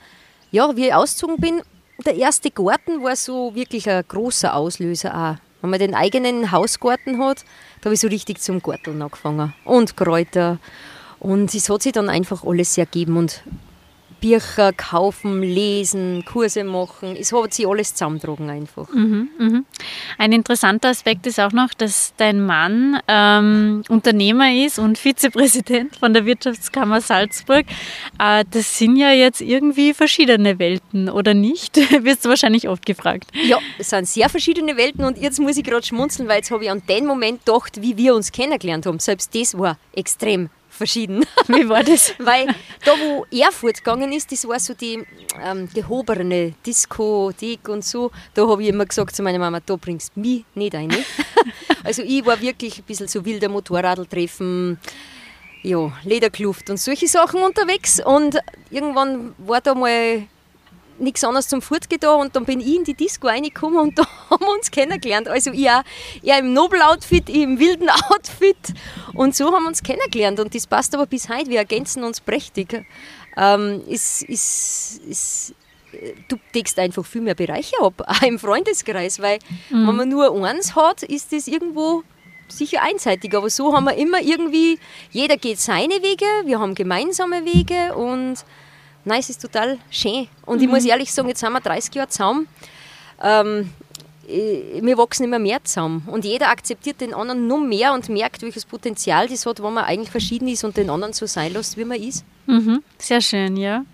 ja, 0.50 0.74
wie 0.74 0.88
ich 0.88 0.94
ausgezogen 0.94 1.36
bin, 1.36 1.62
der 2.04 2.16
erste 2.16 2.50
Garten 2.50 3.04
war 3.04 3.14
so 3.14 3.54
wirklich 3.54 3.88
ein 3.88 4.02
großer 4.06 4.54
Auslöser 4.54 5.14
auch. 5.14 5.36
Wenn 5.60 5.70
man 5.70 5.78
den 5.78 5.94
eigenen 5.94 6.50
Hausgarten 6.50 7.18
hat, 7.22 7.44
da 7.80 7.86
habe 7.86 7.94
ich 7.94 8.00
so 8.00 8.08
richtig 8.08 8.40
zum 8.40 8.62
Garteln 8.62 9.00
angefangen. 9.00 9.54
Und 9.64 9.96
Kräuter. 9.96 10.58
Und 11.20 11.54
es 11.54 11.68
hat 11.68 11.82
sich 11.82 11.92
dann 11.92 12.08
einfach 12.08 12.44
alles 12.44 12.78
ergeben. 12.78 13.16
Und 13.16 13.42
Bücher 14.20 14.72
kaufen, 14.72 15.42
lesen, 15.42 16.24
Kurse 16.24 16.64
machen. 16.64 17.16
Es 17.18 17.32
hat 17.32 17.54
sich 17.54 17.66
alles 17.66 17.94
zusammengetragen 17.94 18.50
einfach. 18.50 18.88
Mhm, 18.92 19.28
mh. 19.38 19.60
Ein 20.18 20.32
interessanter 20.32 20.88
Aspekt 20.88 21.26
ist 21.26 21.38
auch 21.40 21.52
noch, 21.52 21.74
dass 21.74 22.12
dein 22.16 22.44
Mann 22.44 23.00
ähm, 23.06 23.82
Unternehmer 23.88 24.52
ist 24.52 24.78
und 24.78 24.98
Vizepräsident 24.98 25.96
von 25.96 26.12
der 26.14 26.26
Wirtschaftskammer 26.26 27.00
Salzburg. 27.00 27.66
Äh, 28.18 28.44
das 28.50 28.78
sind 28.78 28.96
ja 28.96 29.12
jetzt 29.12 29.40
irgendwie 29.40 29.94
verschiedene 29.94 30.58
Welten, 30.58 31.08
oder 31.08 31.34
nicht? 31.34 31.76
Wirst 32.04 32.24
du 32.24 32.28
wahrscheinlich 32.28 32.68
oft 32.68 32.84
gefragt. 32.86 33.30
Ja, 33.46 33.58
es 33.78 33.90
sind 33.90 34.08
sehr 34.08 34.28
verschiedene 34.28 34.76
Welten 34.76 35.04
und 35.04 35.18
jetzt 35.18 35.40
muss 35.40 35.56
ich 35.56 35.64
gerade 35.64 35.86
schmunzeln, 35.86 36.28
weil 36.28 36.38
jetzt 36.38 36.50
habe 36.50 36.64
ich 36.64 36.70
an 36.70 36.82
den 36.88 37.06
Moment 37.06 37.44
gedacht, 37.44 37.80
wie 37.80 37.96
wir 37.96 38.14
uns 38.14 38.32
kennengelernt 38.32 38.86
haben. 38.86 38.98
Selbst 38.98 39.34
das 39.34 39.56
war 39.56 39.78
extrem 39.92 40.50
verschieden. 40.78 41.24
Wie 41.48 41.68
war 41.68 41.84
das? 41.84 42.14
Weil 42.18 42.46
da, 42.84 42.92
wo 42.92 43.26
Erfurt 43.30 43.78
gegangen 43.78 44.12
ist, 44.12 44.32
das 44.32 44.48
war 44.48 44.58
so 44.58 44.72
die 44.72 45.04
ähm, 45.42 45.68
gehobene 45.74 46.54
Diskothek 46.64 47.68
und 47.68 47.84
so. 47.84 48.10
Da 48.32 48.48
habe 48.48 48.62
ich 48.62 48.70
immer 48.70 48.86
gesagt 48.86 49.14
zu 49.14 49.22
meiner 49.22 49.38
Mama, 49.38 49.60
da 49.60 49.76
bringst 49.76 50.12
du 50.14 50.20
mich 50.20 50.44
nicht 50.54 50.74
rein. 50.74 50.94
also 51.84 52.02
ich 52.02 52.24
war 52.24 52.40
wirklich 52.40 52.78
ein 52.78 52.84
bisschen 52.84 53.08
so 53.08 53.24
wilder 53.24 53.48
Motorradl-Treffen, 53.48 54.78
ja, 55.62 55.92
Lederkluft 56.04 56.70
und 56.70 56.78
solche 56.78 57.08
Sachen 57.08 57.42
unterwegs. 57.42 58.00
Und 58.02 58.38
irgendwann 58.70 59.34
war 59.38 59.60
da 59.60 59.74
mal 59.74 60.22
nichts 61.00 61.24
anderes 61.24 61.48
zum 61.48 61.62
Fortgehen 61.62 62.00
da 62.00 62.14
und 62.14 62.34
dann 62.36 62.44
bin 62.44 62.60
ich 62.60 62.76
in 62.76 62.84
die 62.84 62.94
Disco 62.94 63.26
reingekommen 63.26 63.78
und 63.78 63.98
da 63.98 64.06
haben 64.30 64.44
wir 64.44 64.52
uns 64.52 64.70
kennengelernt. 64.70 65.28
Also 65.28 65.52
ich 65.52 65.68
auch, 65.68 65.82
im 66.22 66.52
Nobel-Outfit, 66.52 67.28
ich 67.28 67.42
im 67.42 67.58
wilden 67.58 67.88
Outfit 68.10 68.56
und 69.14 69.34
so 69.34 69.52
haben 69.52 69.64
wir 69.64 69.68
uns 69.68 69.82
kennengelernt 69.82 70.40
und 70.40 70.54
das 70.54 70.66
passt 70.66 70.94
aber 70.94 71.06
bis 71.06 71.28
heute, 71.28 71.50
wir 71.50 71.58
ergänzen 71.58 72.04
uns 72.04 72.20
prächtig. 72.20 72.84
Ähm, 73.36 73.82
ist, 73.86 74.22
ist, 74.22 75.00
ist, 75.08 75.54
du 76.28 76.36
deckst 76.54 76.78
einfach 76.78 77.04
viel 77.04 77.20
mehr 77.20 77.34
Bereiche 77.34 77.76
ab, 77.80 78.02
auch 78.06 78.22
im 78.22 78.38
Freundeskreis, 78.38 79.20
weil 79.20 79.38
mhm. 79.70 79.88
wenn 79.88 79.96
man 79.96 80.08
nur 80.08 80.46
eins 80.46 80.74
hat, 80.74 81.02
ist 81.02 81.32
das 81.32 81.46
irgendwo 81.46 82.02
sicher 82.48 82.82
einseitig, 82.82 83.34
aber 83.36 83.50
so 83.50 83.74
haben 83.74 83.84
wir 83.84 83.94
immer 83.94 84.20
irgendwie, 84.22 84.78
jeder 85.10 85.36
geht 85.36 85.60
seine 85.60 85.94
Wege, 86.02 86.24
wir 86.46 86.58
haben 86.58 86.74
gemeinsame 86.74 87.44
Wege 87.44 87.94
und 87.94 88.44
Nein, 89.04 89.20
es 89.20 89.30
ist 89.30 89.40
total 89.40 89.78
schön. 89.90 90.28
Und 90.44 90.58
mhm. 90.58 90.64
ich 90.64 90.68
muss 90.68 90.84
ehrlich 90.84 91.12
sagen, 91.12 91.28
jetzt 91.28 91.40
sind 91.40 91.52
wir 91.52 91.60
30 91.60 91.94
Jahre 91.94 92.08
zusammen. 92.08 92.48
Ähm, 93.22 93.70
wir 94.28 94.98
wachsen 94.98 95.24
immer 95.24 95.38
mehr 95.38 95.64
zusammen. 95.64 96.06
Und 96.06 96.24
jeder 96.24 96.50
akzeptiert 96.50 97.00
den 97.00 97.14
anderen 97.14 97.46
nur 97.46 97.60
mehr 97.60 97.94
und 97.94 98.08
merkt, 98.08 98.42
welches 98.42 98.66
Potenzial 98.66 99.26
das 99.28 99.46
hat, 99.46 99.62
wenn 99.62 99.72
man 99.72 99.84
eigentlich 99.84 100.10
verschieden 100.10 100.48
ist 100.48 100.64
und 100.64 100.76
den 100.76 100.90
anderen 100.90 101.14
so 101.14 101.26
sein 101.26 101.52
lässt, 101.52 101.76
wie 101.78 101.84
man 101.84 102.00
ist. 102.00 102.24
Mhm, 102.48 102.82
sehr 102.96 103.20
schön, 103.20 103.58
ja. 103.58 103.84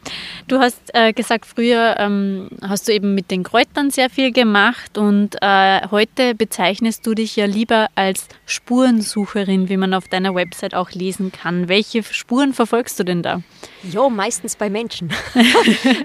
Du 0.47 0.61
hast 0.61 0.81
äh, 0.95 1.13
gesagt, 1.13 1.45
früher 1.45 1.97
ähm, 1.99 2.49
hast 2.63 2.87
du 2.87 2.93
eben 2.93 3.13
mit 3.13 3.33
den 3.33 3.43
Kräutern 3.43 3.91
sehr 3.91 4.09
viel 4.09 4.31
gemacht 4.31 4.97
und 4.97 5.35
äh, 5.43 5.89
heute 5.91 6.37
bezeichnest 6.37 7.05
du 7.05 7.15
dich 7.15 7.35
ja 7.35 7.47
lieber 7.47 7.89
als 7.97 8.29
Spurensucherin, 8.47 9.69
wie 9.69 9.77
man 9.77 9.93
auf 9.93 10.07
deiner 10.07 10.37
Website 10.37 10.73
auch 10.73 10.93
lesen 10.93 11.33
kann. 11.33 11.69
Welche 11.69 12.05
Spuren 12.05 12.55
verfolgst 12.55 13.01
du 13.01 13.03
denn 13.03 13.23
da? 13.23 13.43
Ja, 13.91 14.09
meistens 14.09 14.55
bei 14.55 14.71
Menschen. 14.71 15.11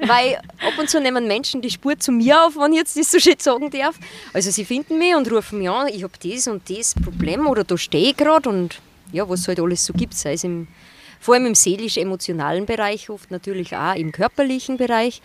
Weil 0.07 0.37
ab 0.65 0.73
und 0.79 0.89
zu 0.89 0.99
nehmen 0.99 1.27
Menschen 1.27 1.61
die 1.61 1.69
Spur 1.69 1.99
zu 1.99 2.11
mir 2.11 2.47
auf, 2.47 2.55
wenn 2.55 2.71
ich 2.71 2.79
jetzt 2.79 2.97
das 2.97 3.11
so 3.11 3.19
schön 3.19 3.37
sagen 3.37 3.69
darf. 3.69 3.99
Also 4.33 4.49
sie 4.49 4.65
finden 4.65 4.97
mich 4.97 5.13
und 5.13 5.31
rufen 5.31 5.59
mich 5.59 5.69
an, 5.69 5.87
ich 5.87 6.01
habe 6.01 6.13
das 6.19 6.47
und 6.47 6.67
das 6.67 6.95
Problem 6.95 7.45
oder 7.45 7.63
da 7.63 7.77
stehe 7.77 8.09
ich 8.09 8.17
gerade 8.17 8.49
und 8.49 8.81
ja, 9.11 9.29
was 9.29 9.41
es 9.41 9.47
halt 9.47 9.59
alles 9.59 9.85
so 9.85 9.93
gibt, 9.93 10.15
sei 10.15 10.33
es 10.33 10.43
im 10.43 10.67
vor 11.19 11.35
allem 11.35 11.47
im 11.47 11.55
seelisch-emotionalen 11.55 12.65
Bereich, 12.65 13.09
oft 13.09 13.31
natürlich 13.31 13.75
auch 13.75 13.95
im 13.95 14.11
körperlichen 14.11 14.77
Bereich. 14.77 15.21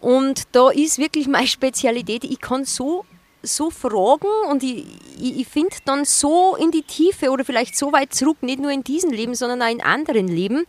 Und 0.00 0.44
da 0.52 0.70
ist 0.70 0.98
wirklich 0.98 1.26
meine 1.28 1.46
Spezialität, 1.46 2.24
ich 2.24 2.40
kann 2.40 2.64
so, 2.64 3.04
so 3.42 3.70
fragen 3.70 4.28
und 4.50 4.62
ich, 4.62 4.84
ich, 5.20 5.40
ich 5.40 5.48
finde 5.48 5.76
dann 5.84 6.04
so 6.04 6.56
in 6.56 6.70
die 6.70 6.82
Tiefe 6.82 7.30
oder 7.30 7.44
vielleicht 7.44 7.76
so 7.76 7.92
weit 7.92 8.14
zurück, 8.14 8.42
nicht 8.42 8.60
nur 8.60 8.70
in 8.70 8.84
diesem 8.84 9.10
Leben, 9.10 9.34
sondern 9.34 9.62
auch 9.62 9.70
in 9.70 9.82
anderen 9.82 10.28
Leben, 10.28 10.66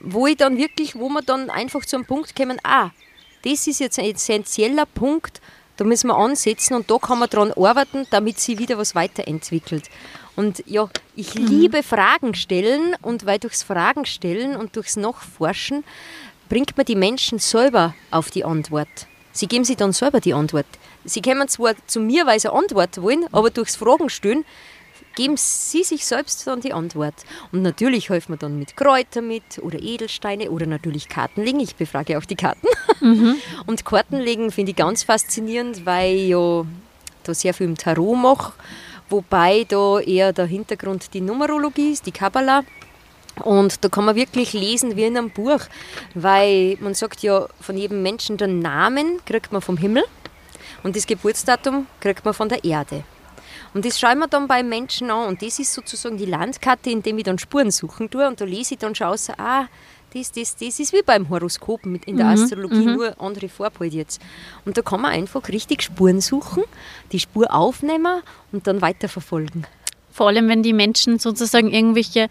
wo 0.00 0.26
ich 0.26 0.36
dann 0.36 0.58
wirklich, 0.58 0.96
wo 0.96 1.08
man 1.08 1.24
dann 1.24 1.50
einfach 1.50 1.84
zu 1.84 1.96
einem 1.96 2.06
Punkt 2.06 2.36
kommen, 2.36 2.58
ah, 2.62 2.90
das 3.44 3.66
ist 3.66 3.80
jetzt 3.80 3.98
ein 3.98 4.06
essentieller 4.06 4.86
Punkt, 4.86 5.40
da 5.76 5.84
müssen 5.84 6.08
wir 6.08 6.16
ansetzen 6.16 6.74
und 6.74 6.90
da 6.90 6.98
kann 6.98 7.18
man 7.18 7.28
dran 7.28 7.52
arbeiten, 7.52 8.06
damit 8.10 8.38
sich 8.38 8.58
wieder 8.58 8.78
was 8.78 8.94
weiterentwickelt. 8.94 9.90
Und 10.36 10.62
ja, 10.66 10.88
ich 11.16 11.34
mhm. 11.34 11.46
liebe 11.46 11.82
Fragen 11.82 12.34
stellen 12.34 12.96
und 13.02 13.26
weil 13.26 13.38
durchs 13.38 13.62
Fragen 13.62 14.04
stellen 14.04 14.56
und 14.56 14.76
durchs 14.76 14.96
Nachforschen 14.96 15.84
bringt 16.48 16.76
man 16.76 16.86
die 16.86 16.96
Menschen 16.96 17.38
selber 17.38 17.94
auf 18.10 18.30
die 18.30 18.44
Antwort. 18.44 19.06
Sie 19.32 19.48
geben 19.48 19.64
sich 19.64 19.76
dann 19.76 19.92
selber 19.92 20.20
die 20.20 20.34
Antwort. 20.34 20.66
Sie 21.04 21.20
kommen 21.20 21.48
zwar 21.48 21.74
zu 21.86 22.00
mir, 22.00 22.26
weil 22.26 22.38
sie 22.38 22.48
eine 22.48 22.58
Antwort 22.58 23.02
wollen, 23.02 23.26
aber 23.32 23.50
durchs 23.50 23.76
Fragen 23.76 24.08
stellen 24.08 24.44
geben 25.14 25.36
sie 25.36 25.84
sich 25.84 26.06
selbst 26.06 26.46
dann 26.46 26.60
die 26.60 26.72
Antwort. 26.72 27.14
Und 27.52 27.62
natürlich 27.62 28.10
helfen 28.10 28.32
wir 28.32 28.36
dann 28.38 28.58
mit 28.58 28.76
Kräutern 28.76 29.28
mit 29.28 29.58
oder 29.60 29.80
Edelsteine 29.80 30.50
oder 30.50 30.66
natürlich 30.66 31.08
Kartenlegen. 31.08 31.60
Ich 31.60 31.76
befrage 31.76 32.18
auch 32.18 32.24
die 32.24 32.36
Karten. 32.36 32.66
Mhm. 33.00 33.36
Und 33.66 33.84
Kartenlegen 33.84 34.50
finde 34.50 34.70
ich 34.70 34.76
ganz 34.76 35.02
faszinierend, 35.02 35.86
weil 35.86 36.14
ich 36.14 36.28
ja 36.30 36.64
da 37.22 37.34
sehr 37.34 37.54
viel 37.54 37.66
im 37.66 37.76
Tarot 37.76 38.16
mache 38.18 38.52
wobei 39.08 39.64
da 39.68 40.00
eher 40.00 40.32
der 40.32 40.46
Hintergrund 40.46 41.14
die 41.14 41.20
Numerologie 41.20 41.92
ist, 41.92 42.06
die 42.06 42.12
Kabbala. 42.12 42.64
Und 43.42 43.84
da 43.84 43.88
kann 43.88 44.04
man 44.04 44.14
wirklich 44.14 44.52
lesen 44.52 44.96
wie 44.96 45.04
in 45.04 45.16
einem 45.16 45.30
Buch, 45.30 45.60
weil 46.14 46.76
man 46.80 46.94
sagt 46.94 47.22
ja, 47.22 47.48
von 47.60 47.76
jedem 47.76 48.02
Menschen 48.02 48.36
den 48.36 48.60
Namen 48.60 49.20
kriegt 49.26 49.52
man 49.52 49.60
vom 49.60 49.76
Himmel 49.76 50.04
und 50.84 50.94
das 50.94 51.06
Geburtsdatum 51.06 51.86
kriegt 52.00 52.24
man 52.24 52.34
von 52.34 52.48
der 52.48 52.62
Erde. 52.64 53.02
Und 53.74 53.84
das 53.84 53.98
schauen 53.98 54.18
wir 54.20 54.28
dann 54.28 54.46
bei 54.46 54.62
Menschen 54.62 55.10
an 55.10 55.28
und 55.28 55.42
das 55.42 55.58
ist 55.58 55.74
sozusagen 55.74 56.16
die 56.16 56.26
Landkarte, 56.26 56.90
in 56.90 57.02
der 57.02 57.16
ich 57.16 57.24
dann 57.24 57.38
Spuren 57.38 57.72
suchen 57.72 58.08
tue 58.08 58.26
und 58.26 58.40
da 58.40 58.44
lese 58.44 58.74
ich 58.74 58.80
dann 58.80 58.94
schon 58.94 59.08
aus, 59.08 59.28
ah, 59.30 59.66
das, 60.14 60.30
das, 60.30 60.56
das 60.56 60.78
ist 60.78 60.92
wie 60.92 61.02
beim 61.02 61.28
Horoskop 61.28 61.84
mit 61.84 62.04
in 62.04 62.16
der 62.16 62.26
mhm, 62.26 62.32
Astrologie, 62.32 62.86
mhm. 62.86 62.94
nur 62.94 63.20
andere 63.20 63.48
Farbe 63.48 63.80
halt 63.80 63.94
jetzt. 63.94 64.22
Und 64.64 64.78
da 64.78 64.82
kann 64.82 65.00
man 65.00 65.10
einfach 65.10 65.48
richtig 65.48 65.82
Spuren 65.82 66.20
suchen, 66.20 66.62
die 67.10 67.18
Spur 67.18 67.52
aufnehmen 67.52 68.22
und 68.52 68.66
dann 68.68 68.80
weiterverfolgen. 68.80 69.66
Vor 70.12 70.28
allem, 70.28 70.48
wenn 70.48 70.62
die 70.62 70.72
Menschen 70.72 71.18
sozusagen 71.18 71.72
irgendwelche 71.72 72.28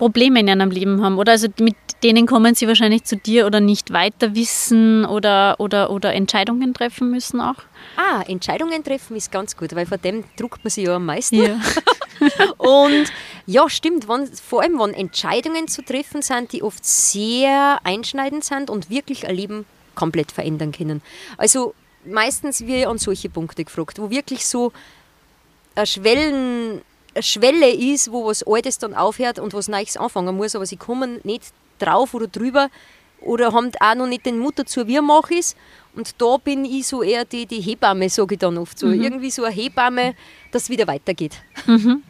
Probleme 0.00 0.40
in 0.40 0.48
ihrem 0.48 0.70
Leben 0.70 1.02
haben, 1.04 1.18
oder? 1.18 1.32
Also 1.32 1.48
mit 1.60 1.76
denen 2.02 2.24
kommen 2.26 2.54
sie 2.54 2.66
wahrscheinlich 2.66 3.04
zu 3.04 3.18
dir 3.18 3.44
oder 3.44 3.60
nicht 3.60 3.92
weiter 3.92 4.34
wissen 4.34 5.04
oder, 5.04 5.56
oder, 5.58 5.90
oder 5.90 6.14
Entscheidungen 6.14 6.72
treffen 6.72 7.10
müssen 7.10 7.38
auch. 7.38 7.56
Ah, 7.98 8.22
Entscheidungen 8.26 8.82
treffen 8.82 9.14
ist 9.14 9.30
ganz 9.30 9.58
gut, 9.58 9.74
weil 9.74 9.84
vor 9.84 9.98
dem 9.98 10.24
druckt 10.38 10.64
man 10.64 10.70
sich 10.70 10.86
ja 10.86 10.96
am 10.96 11.04
meisten. 11.04 11.36
Ja. 11.36 11.60
und 12.56 13.12
ja, 13.44 13.68
stimmt, 13.68 14.08
wenn, 14.08 14.26
vor 14.28 14.62
allem 14.62 14.78
wenn 14.78 14.94
Entscheidungen 14.94 15.68
zu 15.68 15.84
treffen 15.84 16.22
sind, 16.22 16.50
die 16.54 16.62
oft 16.62 16.82
sehr 16.82 17.78
einschneidend 17.84 18.42
sind 18.42 18.70
und 18.70 18.88
wirklich 18.88 19.28
ein 19.28 19.36
Leben 19.36 19.66
komplett 19.94 20.32
verändern 20.32 20.72
können. 20.72 21.02
Also 21.36 21.74
meistens 22.06 22.66
wird 22.66 22.86
an 22.86 22.96
solche 22.96 23.28
Punkte 23.28 23.64
gefragt, 23.64 23.98
wo 23.98 24.08
wirklich 24.08 24.46
so 24.46 24.72
eine, 25.74 25.84
Schwellen, 25.86 26.80
Schwelle 27.20 27.70
ist, 27.70 28.12
wo 28.12 28.26
was 28.26 28.42
Altes 28.42 28.78
dann 28.78 28.94
aufhört 28.94 29.38
und 29.38 29.54
was 29.54 29.68
Neues 29.68 29.96
anfangen 29.96 30.36
muss, 30.36 30.54
aber 30.54 30.66
sie 30.66 30.76
kommen 30.76 31.20
nicht 31.24 31.44
drauf 31.78 32.14
oder 32.14 32.26
drüber 32.26 32.68
oder 33.20 33.52
haben 33.52 33.70
auch 33.80 33.94
noch 33.94 34.06
nicht 34.06 34.26
den 34.26 34.38
Mut 34.38 34.58
dazu, 34.58 34.86
wie 34.86 35.00
mache 35.00 35.34
ich 35.34 35.40
es. 35.40 35.56
Und 35.94 36.20
da 36.20 36.36
bin 36.36 36.64
ich 36.64 36.86
so 36.86 37.02
eher 37.02 37.24
die, 37.24 37.46
die 37.46 37.60
Hebamme, 37.60 38.08
sage 38.08 38.34
ich 38.34 38.38
dann 38.38 38.56
oft 38.58 38.78
so. 38.78 38.86
Mhm. 38.86 39.02
Irgendwie 39.02 39.30
so 39.30 39.44
eine 39.44 39.54
Hebamme, 39.54 40.14
dass 40.52 40.64
es 40.64 40.70
wieder 40.70 40.86
weitergeht. 40.86 41.36
Mhm. 41.66 42.02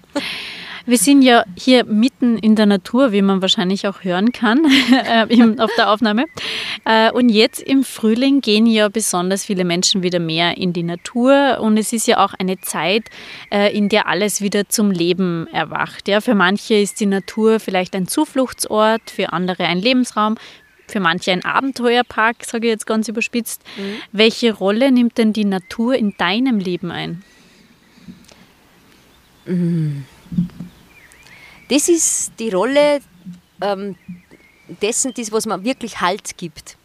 Wir 0.87 0.99
sind 0.99 1.23
ja 1.23 1.45
hier 1.57 1.85
mitten 1.85 2.39
in 2.39 2.57
der 2.57 2.67
Natur, 2.67 3.13
wie 3.13 3.23
man 3.23 3.43
wahrscheinlich 3.43 3.87
auch 3.87 4.03
hören 4.03 4.33
kann 4.33 4.65
äh, 4.93 5.27
auf 5.59 5.71
der 5.77 5.91
Aufnahme. 5.91 6.25
Äh, 6.85 7.11
und 7.13 7.29
jetzt 7.29 7.61
im 7.61 7.85
Frühling 7.85 8.41
gehen 8.41 8.67
ja 8.67 8.89
besonders 8.89 9.45
viele 9.45 9.65
Menschen 9.65 10.03
wieder 10.03 10.19
mehr 10.19 10.57
in 10.57 10.73
die 10.73 10.83
Natur. 10.83 11.59
Und 11.61 11.77
es 11.77 11.93
ist 11.93 12.07
ja 12.07 12.25
auch 12.25 12.35
eine 12.35 12.61
Zeit, 12.61 13.05
äh, 13.51 13.77
in 13.77 13.89
der 13.89 14.09
alles 14.09 14.41
wieder 14.41 14.69
zum 14.69 14.91
Leben 14.91 15.47
erwacht. 15.53 16.09
Ja, 16.09 16.21
für 16.21 16.35
manche 16.35 16.75
ist 16.75 17.01
die 17.01 17.07
Natur 17.07 17.61
vielleicht 17.61 17.95
ein 17.95 18.09
Zufluchtsort, 18.09 19.11
für 19.11 19.33
andere 19.33 19.65
ein 19.65 19.79
Lebensraum, 19.79 20.37
für 20.89 21.01
manche 21.01 21.33
ein 21.33 21.45
Abenteuerpark, 21.45 22.45
sage 22.45 22.67
ich 22.67 22.73
jetzt 22.73 22.87
ganz 22.87 23.09
überspitzt. 23.09 23.63
Mhm. 23.77 23.95
Welche 24.13 24.53
Rolle 24.53 24.91
nimmt 24.91 25.19
denn 25.19 25.33
die 25.33 25.45
Natur 25.45 25.95
in 25.95 26.15
deinem 26.17 26.59
Leben 26.59 26.91
ein? 26.91 27.23
Mhm. 29.47 30.05
Das 31.71 31.89
ist 31.89 32.33
die 32.39 32.51
Rolle 32.51 33.01
ähm, 33.63 33.97
dessen, 34.83 35.15
das, 35.15 35.33
was 35.33 35.47
man 35.47 35.65
wirklich 35.65 36.01
Halt 36.01 36.37
gibt. 36.37 36.77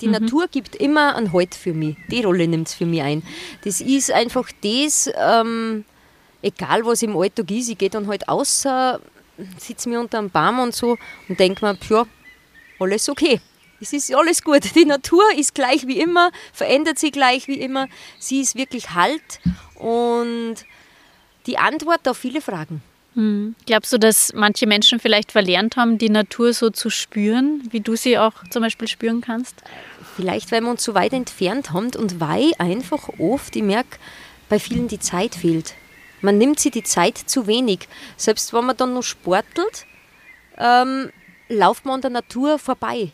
Die 0.00 0.06
mhm. 0.06 0.12
Natur 0.12 0.48
gibt 0.48 0.76
immer 0.76 1.14
einen 1.14 1.32
Halt 1.32 1.54
für 1.54 1.72
mich. 1.72 1.96
Die 2.10 2.22
Rolle 2.22 2.46
nimmt 2.48 2.68
es 2.68 2.74
für 2.74 2.86
mich 2.86 3.02
ein. 3.02 3.22
Das 3.64 3.80
ist 3.80 4.10
einfach 4.10 4.50
das, 4.62 5.10
ähm, 5.16 5.84
egal 6.42 6.84
was 6.84 7.02
im 7.02 7.16
Alltag 7.16 7.50
ist, 7.50 7.68
ich 7.68 7.78
gehe 7.78 7.88
dann 7.88 8.08
halt 8.08 8.28
außer, 8.28 9.00
sitze 9.58 9.88
mir 9.88 10.00
unter 10.00 10.18
einem 10.18 10.30
Baum 10.30 10.58
und 10.58 10.74
so 10.74 10.98
und 11.28 11.38
denke 11.38 11.64
mir, 11.64 11.78
ja, 11.88 12.04
alles 12.80 13.08
okay. 13.08 13.40
Es 13.80 13.92
ist 13.92 14.14
alles 14.14 14.42
gut. 14.42 14.74
Die 14.74 14.86
Natur 14.86 15.22
ist 15.36 15.54
gleich 15.54 15.86
wie 15.86 16.00
immer, 16.00 16.30
verändert 16.52 16.98
sich 16.98 17.12
gleich 17.12 17.46
wie 17.46 17.60
immer. 17.60 17.88
Sie 18.18 18.40
ist 18.40 18.56
wirklich 18.56 18.90
Halt 18.90 19.40
und 19.74 20.56
die 21.46 21.58
Antwort 21.58 22.08
auf 22.08 22.16
viele 22.16 22.40
Fragen. 22.40 22.82
Hm. 23.16 23.54
Glaubst 23.64 23.94
du, 23.94 23.98
dass 23.98 24.32
manche 24.34 24.66
Menschen 24.66 25.00
vielleicht 25.00 25.32
verlernt 25.32 25.76
haben, 25.76 25.96
die 25.96 26.10
Natur 26.10 26.52
so 26.52 26.68
zu 26.68 26.90
spüren, 26.90 27.62
wie 27.70 27.80
du 27.80 27.96
sie 27.96 28.18
auch 28.18 28.34
zum 28.50 28.62
Beispiel 28.62 28.88
spüren 28.88 29.22
kannst? 29.22 29.62
Vielleicht, 30.14 30.52
weil 30.52 30.60
wir 30.60 30.70
uns 30.70 30.84
so 30.84 30.94
weit 30.94 31.14
entfernt 31.14 31.72
haben 31.72 31.90
und 31.96 32.20
weil 32.20 32.52
einfach 32.58 33.08
oft, 33.18 33.56
ich 33.56 33.62
merke, 33.62 33.98
bei 34.50 34.58
vielen 34.58 34.88
die 34.88 35.00
Zeit 35.00 35.34
fehlt. 35.34 35.74
Man 36.20 36.36
nimmt 36.36 36.60
sich 36.60 36.72
die 36.72 36.82
Zeit 36.82 37.16
zu 37.16 37.46
wenig. 37.46 37.88
Selbst 38.18 38.52
wenn 38.52 38.66
man 38.66 38.76
dann 38.76 38.92
noch 38.92 39.02
sportelt, 39.02 39.86
ähm, 40.58 41.10
läuft 41.48 41.86
man 41.86 41.96
an 41.96 42.00
der 42.02 42.10
Natur 42.10 42.58
vorbei. 42.58 43.12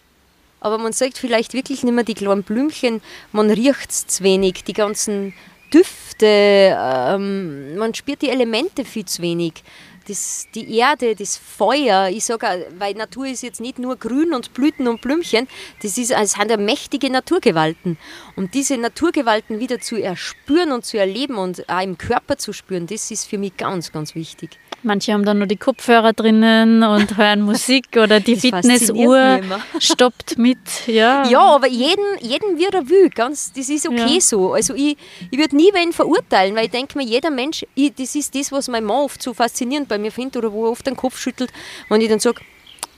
Aber 0.58 0.78
man 0.78 0.92
sagt 0.92 1.18
vielleicht 1.18 1.54
wirklich 1.54 1.84
nicht 1.84 1.94
mehr 1.94 2.04
die 2.04 2.14
kleinen 2.14 2.42
Blümchen, 2.42 3.02
man 3.30 3.50
riecht 3.50 3.90
es 3.90 4.06
zu 4.06 4.24
wenig, 4.24 4.64
die 4.64 4.72
ganzen 4.72 5.32
Düfte, 5.72 6.26
ähm, 6.26 7.76
man 7.76 7.94
spürt 7.94 8.22
die 8.22 8.28
Elemente 8.28 8.84
viel 8.84 9.06
zu 9.06 9.22
wenig 9.22 9.64
das, 10.08 10.48
die 10.54 10.76
Erde, 10.76 11.14
das 11.14 11.36
Feuer, 11.36 12.08
ich 12.08 12.24
sage, 12.24 12.66
weil 12.78 12.94
Natur 12.94 13.26
ist 13.26 13.42
jetzt 13.42 13.60
nicht 13.60 13.78
nur 13.78 13.96
Grün 13.96 14.34
und 14.34 14.54
Blüten 14.54 14.88
und 14.88 15.00
Blümchen, 15.00 15.48
das 15.82 15.98
ist, 15.98 16.10
es 16.10 16.32
sind 16.32 16.50
ja 16.50 16.56
mächtige 16.56 17.10
Naturgewalten. 17.10 17.98
Und 18.36 18.54
diese 18.54 18.76
Naturgewalten 18.76 19.60
wieder 19.60 19.80
zu 19.80 19.96
erspüren 19.96 20.72
und 20.72 20.84
zu 20.84 20.98
erleben 20.98 21.36
und 21.36 21.68
auch 21.68 21.82
im 21.82 21.98
Körper 21.98 22.36
zu 22.36 22.52
spüren, 22.52 22.86
das 22.86 23.10
ist 23.10 23.26
für 23.26 23.38
mich 23.38 23.56
ganz, 23.56 23.92
ganz 23.92 24.14
wichtig. 24.14 24.58
Manche 24.84 25.12
haben 25.12 25.24
dann 25.24 25.38
nur 25.38 25.46
die 25.46 25.56
Kopfhörer 25.56 26.12
drinnen 26.12 26.82
und 26.82 27.16
hören 27.16 27.42
Musik 27.42 27.86
oder 27.96 28.20
die 28.20 28.36
Fitnessuhr 28.36 29.40
stoppt 29.78 30.38
mit. 30.38 30.58
Ja, 30.86 31.26
ja 31.28 31.40
aber 31.40 31.68
jeden, 31.68 32.04
jeden 32.20 32.58
wie 32.58 32.64
er 32.64 32.88
will. 32.88 33.08
Ganz, 33.10 33.52
das 33.52 33.68
ist 33.68 33.88
okay 33.88 34.14
ja. 34.14 34.20
so. 34.20 34.54
Also 34.54 34.74
ich, 34.74 34.96
ich 35.30 35.38
würde 35.38 35.54
nie 35.54 35.70
wen 35.72 35.92
verurteilen, 35.92 36.56
weil 36.56 36.64
ich 36.64 36.70
denke 36.70 36.98
mir, 36.98 37.04
jeder 37.04 37.30
Mensch, 37.30 37.64
ich, 37.74 37.94
das 37.94 38.14
ist 38.14 38.34
das, 38.34 38.50
was 38.50 38.68
mein 38.68 38.84
Mann 38.84 38.96
oft 38.96 39.22
so 39.22 39.34
faszinierend 39.34 39.88
bei 39.88 39.98
mir 39.98 40.10
findet 40.10 40.36
oder 40.36 40.52
wo 40.52 40.66
er 40.66 40.72
oft 40.72 40.86
den 40.86 40.96
Kopf 40.96 41.18
schüttelt, 41.18 41.52
wenn 41.88 42.00
ich 42.00 42.08
dann 42.08 42.20
sage, 42.20 42.40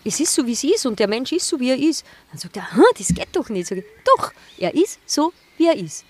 es 0.05 0.21
ist 0.21 0.35
so, 0.35 0.47
wie 0.47 0.53
es 0.53 0.65
ist 0.65 0.87
und 0.87 0.99
der 0.99 1.09
Mensch 1.09 1.33
ist 1.33 1.49
so, 1.49 1.59
wie 1.61 1.71
er 1.71 1.79
ist. 1.79 2.05
Dann 2.31 2.39
sagt 2.39 2.57
er, 2.57 2.67
das 2.99 3.09
geht 3.09 3.29
doch 3.33 3.49
nicht. 3.49 3.67
Sag 3.67 3.79
ich, 3.79 3.85
doch, 4.05 4.33
er 4.59 4.75
ist 4.75 5.01
so, 5.07 5.33
wie 5.57 5.67
er 5.67 5.77
ist. 5.77 6.05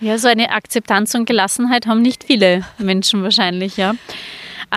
Ja, 0.00 0.18
so 0.18 0.28
eine 0.28 0.50
Akzeptanz 0.50 1.14
und 1.14 1.26
Gelassenheit 1.26 1.86
haben 1.86 2.02
nicht 2.02 2.24
viele 2.24 2.64
Menschen 2.78 3.22
wahrscheinlich, 3.22 3.76
ja. 3.76 3.94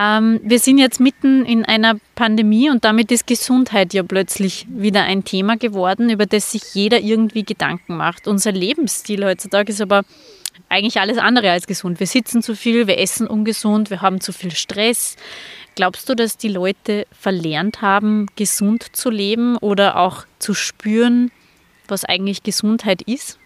Ähm, 0.00 0.40
wir 0.44 0.60
sind 0.60 0.78
jetzt 0.78 1.00
mitten 1.00 1.44
in 1.44 1.64
einer 1.64 1.96
Pandemie 2.14 2.70
und 2.70 2.84
damit 2.84 3.10
ist 3.10 3.26
Gesundheit 3.26 3.92
ja 3.94 4.02
plötzlich 4.04 4.66
wieder 4.68 5.02
ein 5.02 5.24
Thema 5.24 5.56
geworden, 5.56 6.08
über 6.08 6.26
das 6.26 6.52
sich 6.52 6.62
jeder 6.74 7.00
irgendwie 7.00 7.44
Gedanken 7.44 7.96
macht. 7.96 8.28
Unser 8.28 8.52
Lebensstil 8.52 9.24
heutzutage 9.24 9.72
ist 9.72 9.80
aber 9.80 10.04
eigentlich 10.68 11.00
alles 11.00 11.18
andere 11.18 11.50
als 11.50 11.66
gesund. 11.66 11.98
Wir 11.98 12.06
sitzen 12.06 12.42
zu 12.42 12.54
viel, 12.54 12.86
wir 12.86 12.98
essen 12.98 13.26
ungesund, 13.26 13.90
wir 13.90 14.00
haben 14.00 14.20
zu 14.20 14.32
viel 14.32 14.52
Stress. 14.52 15.16
Glaubst 15.74 16.08
du, 16.08 16.14
dass 16.14 16.36
die 16.36 16.48
Leute 16.48 17.06
verlernt 17.10 17.82
haben, 17.82 18.26
gesund 18.36 18.96
zu 18.96 19.10
leben 19.10 19.56
oder 19.56 19.96
auch 19.96 20.26
zu 20.38 20.54
spüren, 20.54 21.30
was 21.88 22.04
eigentlich 22.04 22.42
Gesundheit 22.42 23.02
ist? 23.02 23.38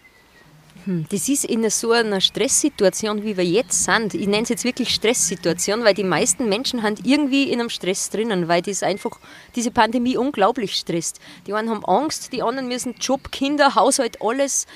Hm, 0.85 1.05
das 1.09 1.29
ist 1.29 1.45
in 1.45 1.69
so 1.69 1.91
einer 1.91 2.19
Stresssituation, 2.19 3.23
wie 3.23 3.37
wir 3.37 3.45
jetzt 3.45 3.85
sind. 3.85 4.13
Ich 4.13 4.27
nenne 4.27 4.43
es 4.43 4.49
jetzt 4.49 4.65
wirklich 4.65 4.93
Stresssituation, 4.93 5.83
weil 5.83 5.93
die 5.93 6.03
meisten 6.03 6.49
Menschen 6.49 6.83
haben 6.83 6.95
irgendwie 7.03 7.51
in 7.51 7.59
einem 7.59 7.69
Stress 7.69 8.09
drinnen, 8.09 8.47
weil 8.47 8.61
das 8.61 8.83
einfach 8.83 9.19
diese 9.55 9.71
Pandemie 9.71 10.17
unglaublich 10.17 10.75
stresst. 10.75 11.19
Die 11.47 11.53
einen 11.53 11.69
haben 11.69 11.85
Angst, 11.85 12.33
die 12.33 12.41
anderen 12.41 12.67
müssen 12.67 12.95
Job, 12.99 13.31
Kinder, 13.31 13.75
Haushalt, 13.75 14.21
alles 14.21 14.67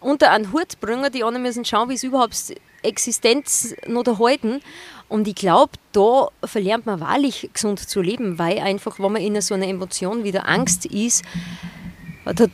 unter 0.00 0.30
einen 0.30 0.52
Hut 0.52 0.80
bringen. 0.80 1.12
Die 1.12 1.22
anderen 1.22 1.42
müssen 1.42 1.64
schauen, 1.64 1.88
wie 1.88 1.96
sie 1.96 2.06
überhaupt 2.06 2.54
Existenz 2.82 3.74
noch 3.86 4.06
erhalten. 4.06 4.60
Und 5.08 5.28
ich 5.28 5.34
glaube, 5.34 5.72
da 5.92 6.28
verlernt 6.42 6.86
man 6.86 7.00
wahrlich 7.00 7.50
gesund 7.52 7.78
zu 7.78 8.00
leben, 8.00 8.38
weil 8.38 8.58
einfach, 8.58 8.98
wenn 8.98 9.12
man 9.12 9.22
in 9.22 9.38
so 9.42 9.54
einer 9.54 9.68
Emotion 9.68 10.24
wie 10.24 10.32
der 10.32 10.48
Angst 10.48 10.86
ist, 10.86 11.22
da, 12.24 12.46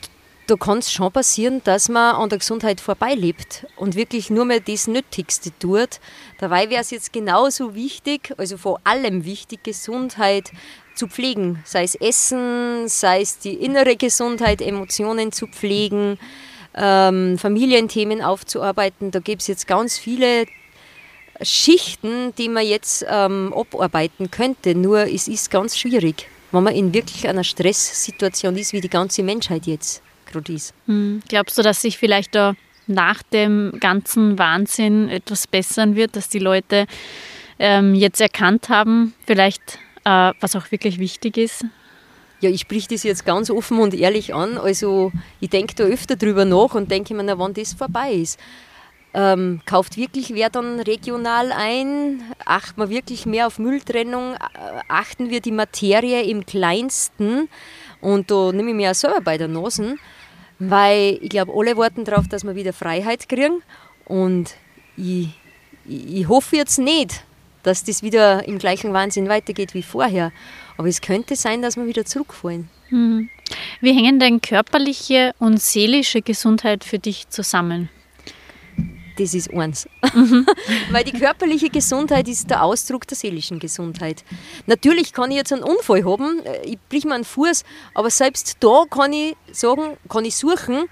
da 0.48 0.56
kann 0.56 0.78
es 0.78 0.90
schon 0.90 1.12
passieren, 1.12 1.60
dass 1.64 1.90
man 1.90 2.16
an 2.16 2.30
der 2.30 2.38
Gesundheit 2.38 2.80
vorbeilebt 2.80 3.66
und 3.76 3.96
wirklich 3.96 4.30
nur 4.30 4.46
mehr 4.46 4.60
das 4.60 4.86
Nötigste 4.86 5.50
tut. 5.58 6.00
Dabei 6.38 6.70
wäre 6.70 6.80
es 6.80 6.90
jetzt 6.90 7.12
genauso 7.12 7.74
wichtig, 7.74 8.32
also 8.38 8.56
vor 8.56 8.80
allem 8.82 9.26
wichtig, 9.26 9.62
Gesundheit 9.62 10.50
zu 10.94 11.06
pflegen. 11.06 11.62
Sei 11.66 11.84
es 11.84 11.94
Essen, 11.96 12.88
sei 12.88 13.20
es 13.20 13.38
die 13.38 13.52
innere 13.52 13.96
Gesundheit, 13.96 14.62
Emotionen 14.62 15.32
zu 15.32 15.48
pflegen, 15.48 16.18
ähm, 16.74 17.36
Familienthemen 17.36 18.22
aufzuarbeiten. 18.22 19.10
Da 19.10 19.18
gibt 19.18 19.42
es 19.42 19.48
jetzt 19.48 19.66
ganz 19.66 19.98
viele 19.98 20.46
Schichten, 21.42 22.34
die 22.38 22.48
man 22.48 22.66
jetzt 22.66 23.04
ähm, 23.06 23.52
abarbeiten 23.54 24.30
könnte. 24.30 24.74
Nur 24.74 25.00
es 25.00 25.28
ist 25.28 25.50
ganz 25.50 25.76
schwierig, 25.76 26.26
wenn 26.52 26.62
man 26.62 26.74
in 26.74 26.94
wirklich 26.94 27.28
einer 27.28 27.44
Stresssituation 27.44 28.56
ist, 28.56 28.72
wie 28.72 28.80
die 28.80 28.88
ganze 28.88 29.22
Menschheit 29.22 29.66
jetzt 29.66 30.02
gerade 30.28 30.52
ist. 30.52 30.74
Hm. 30.86 31.22
Glaubst 31.28 31.58
du, 31.58 31.62
dass 31.62 31.82
sich 31.82 31.98
vielleicht 31.98 32.34
da 32.34 32.54
nach 32.86 33.22
dem 33.22 33.72
ganzen 33.80 34.38
Wahnsinn 34.38 35.08
etwas 35.08 35.46
bessern 35.46 35.94
wird, 35.94 36.16
dass 36.16 36.28
die 36.28 36.38
Leute 36.38 36.86
ähm, 37.58 37.94
jetzt 37.94 38.20
erkannt 38.20 38.68
haben, 38.68 39.14
vielleicht 39.26 39.78
äh, 40.04 40.32
was 40.40 40.56
auch 40.56 40.70
wirklich 40.70 40.98
wichtig 40.98 41.36
ist? 41.36 41.64
Ja, 42.40 42.50
ich 42.50 42.60
spreche 42.60 42.88
das 42.88 43.02
jetzt 43.02 43.26
ganz 43.26 43.50
offen 43.50 43.80
und 43.80 43.94
ehrlich 43.94 44.32
an. 44.32 44.58
Also 44.58 45.12
ich 45.40 45.50
denke 45.50 45.74
da 45.74 45.84
öfter 45.84 46.16
drüber 46.16 46.44
nach 46.44 46.74
und 46.74 46.90
denke 46.90 47.14
mir, 47.14 47.24
na, 47.24 47.38
wann 47.38 47.52
das 47.52 47.74
vorbei 47.74 48.12
ist. 48.12 48.38
Ähm, 49.14 49.60
kauft 49.64 49.96
wirklich 49.96 50.34
wer 50.34 50.50
dann 50.50 50.80
regional 50.80 51.50
ein? 51.50 52.22
Achten 52.44 52.80
wir 52.80 52.90
wirklich 52.90 53.26
mehr 53.26 53.46
auf 53.48 53.58
Mülltrennung? 53.58 54.34
Äh, 54.34 54.38
achten 54.86 55.30
wir 55.30 55.40
die 55.40 55.50
Materie 55.50 56.22
im 56.22 56.46
Kleinsten? 56.46 57.48
Und 58.00 58.30
da 58.30 58.52
nehme 58.52 58.70
ich 58.70 58.76
mir 58.76 58.90
auch 58.92 58.94
selber 58.94 59.20
bei 59.20 59.38
der 59.38 59.48
Nase, 59.48 59.96
weil 60.58 61.18
ich 61.20 61.28
glaube, 61.28 61.52
alle 61.54 61.76
warten 61.76 62.04
darauf, 62.04 62.28
dass 62.28 62.44
wir 62.44 62.54
wieder 62.54 62.72
Freiheit 62.72 63.28
kriegen. 63.28 63.62
Und 64.04 64.54
ich, 64.96 65.28
ich, 65.86 66.14
ich 66.14 66.28
hoffe 66.28 66.56
jetzt 66.56 66.78
nicht, 66.78 67.24
dass 67.62 67.84
das 67.84 68.02
wieder 68.02 68.46
im 68.46 68.58
gleichen 68.58 68.92
Wahnsinn 68.92 69.28
weitergeht 69.28 69.74
wie 69.74 69.82
vorher. 69.82 70.32
Aber 70.76 70.88
es 70.88 71.00
könnte 71.00 71.36
sein, 71.36 71.62
dass 71.62 71.76
wir 71.76 71.86
wieder 71.86 72.04
zurückfallen. 72.04 72.68
Mhm. 72.90 73.28
Wie 73.80 73.92
hängen 73.92 74.18
denn 74.18 74.40
körperliche 74.40 75.34
und 75.38 75.60
seelische 75.60 76.22
Gesundheit 76.22 76.84
für 76.84 76.98
dich 76.98 77.28
zusammen? 77.28 77.88
Das 79.18 79.34
ist 79.34 79.52
eins. 79.52 79.88
Mhm. 80.14 80.46
Weil 80.92 81.02
die 81.02 81.12
körperliche 81.12 81.70
Gesundheit 81.70 82.28
ist 82.28 82.48
der 82.48 82.62
Ausdruck 82.62 83.06
der 83.08 83.16
seelischen 83.16 83.58
Gesundheit. 83.58 84.24
Natürlich 84.66 85.12
kann 85.12 85.32
ich 85.32 85.36
jetzt 85.36 85.52
einen 85.52 85.64
Unfall 85.64 86.04
haben, 86.04 86.40
äh, 86.44 86.62
ich 86.64 86.78
brich 86.88 87.04
mir 87.04 87.14
einen 87.14 87.24
Fuß, 87.24 87.64
aber 87.94 88.10
selbst 88.10 88.58
da 88.60 88.84
kann 88.88 89.12
ich 89.12 89.36
sagen, 89.50 89.96
kann 90.08 90.24
ich 90.24 90.36
suchen, 90.36 90.84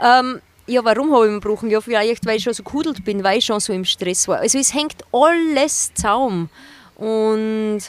ähm, 0.00 0.40
ja, 0.66 0.84
warum 0.84 1.12
habe 1.12 1.26
ich 1.26 1.32
ihn 1.32 1.40
gebrochen? 1.40 1.70
Ja, 1.70 1.80
vielleicht, 1.80 2.26
weil 2.26 2.36
ich 2.36 2.44
schon 2.44 2.54
so 2.54 2.62
kudelt 2.62 3.04
bin, 3.04 3.22
weil 3.22 3.38
ich 3.38 3.44
schon 3.44 3.60
so 3.60 3.72
im 3.72 3.84
Stress 3.84 4.28
war. 4.28 4.38
Also 4.38 4.58
es 4.58 4.74
hängt 4.74 5.02
alles 5.12 5.92
zusammen. 5.94 6.50
Und 6.96 7.80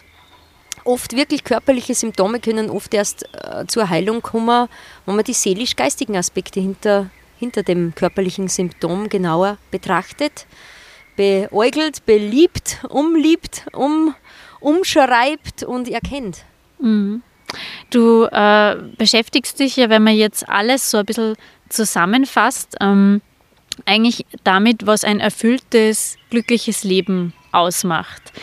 oft 0.85 1.15
wirklich 1.15 1.43
körperliche 1.43 1.93
Symptome 1.93 2.39
können 2.39 2.69
oft 2.69 2.93
erst 2.93 3.23
äh, 3.33 3.65
zur 3.67 3.89
Heilung 3.89 4.21
kommen, 4.21 4.67
wenn 5.05 5.15
man 5.15 5.25
die 5.25 5.33
seelisch-geistigen 5.33 6.15
Aspekte 6.15 6.59
hinter, 6.59 7.09
hinter 7.39 7.63
dem 7.63 7.95
körperlichen 7.95 8.49
Symptom 8.49 9.07
genauer 9.09 9.57
betrachtet, 9.71 10.45
beäugelt, 11.15 12.05
beliebt, 12.05 12.83
umliebt, 12.89 13.65
um, 13.73 14.13
umschreibt 14.59 15.63
und 15.63 15.89
erkennt. 15.89 16.43
Mhm. 16.79 17.23
Du 17.89 18.25
äh, 18.25 18.75
beschäftigst 18.97 19.59
dich 19.59 19.77
ja, 19.77 19.89
wenn 19.89 20.03
man 20.03 20.15
jetzt 20.15 20.47
alles 20.47 20.91
so 20.91 20.99
ein 20.99 21.05
bisschen 21.05 21.35
zusammenfasst, 21.69 22.75
ähm, 22.79 23.21
eigentlich 23.85 24.25
damit, 24.43 24.85
was 24.85 25.03
ein 25.03 25.19
erfülltes, 25.19 26.17
glückliches 26.29 26.83
Leben 26.83 27.33
ausmacht. 27.51 28.33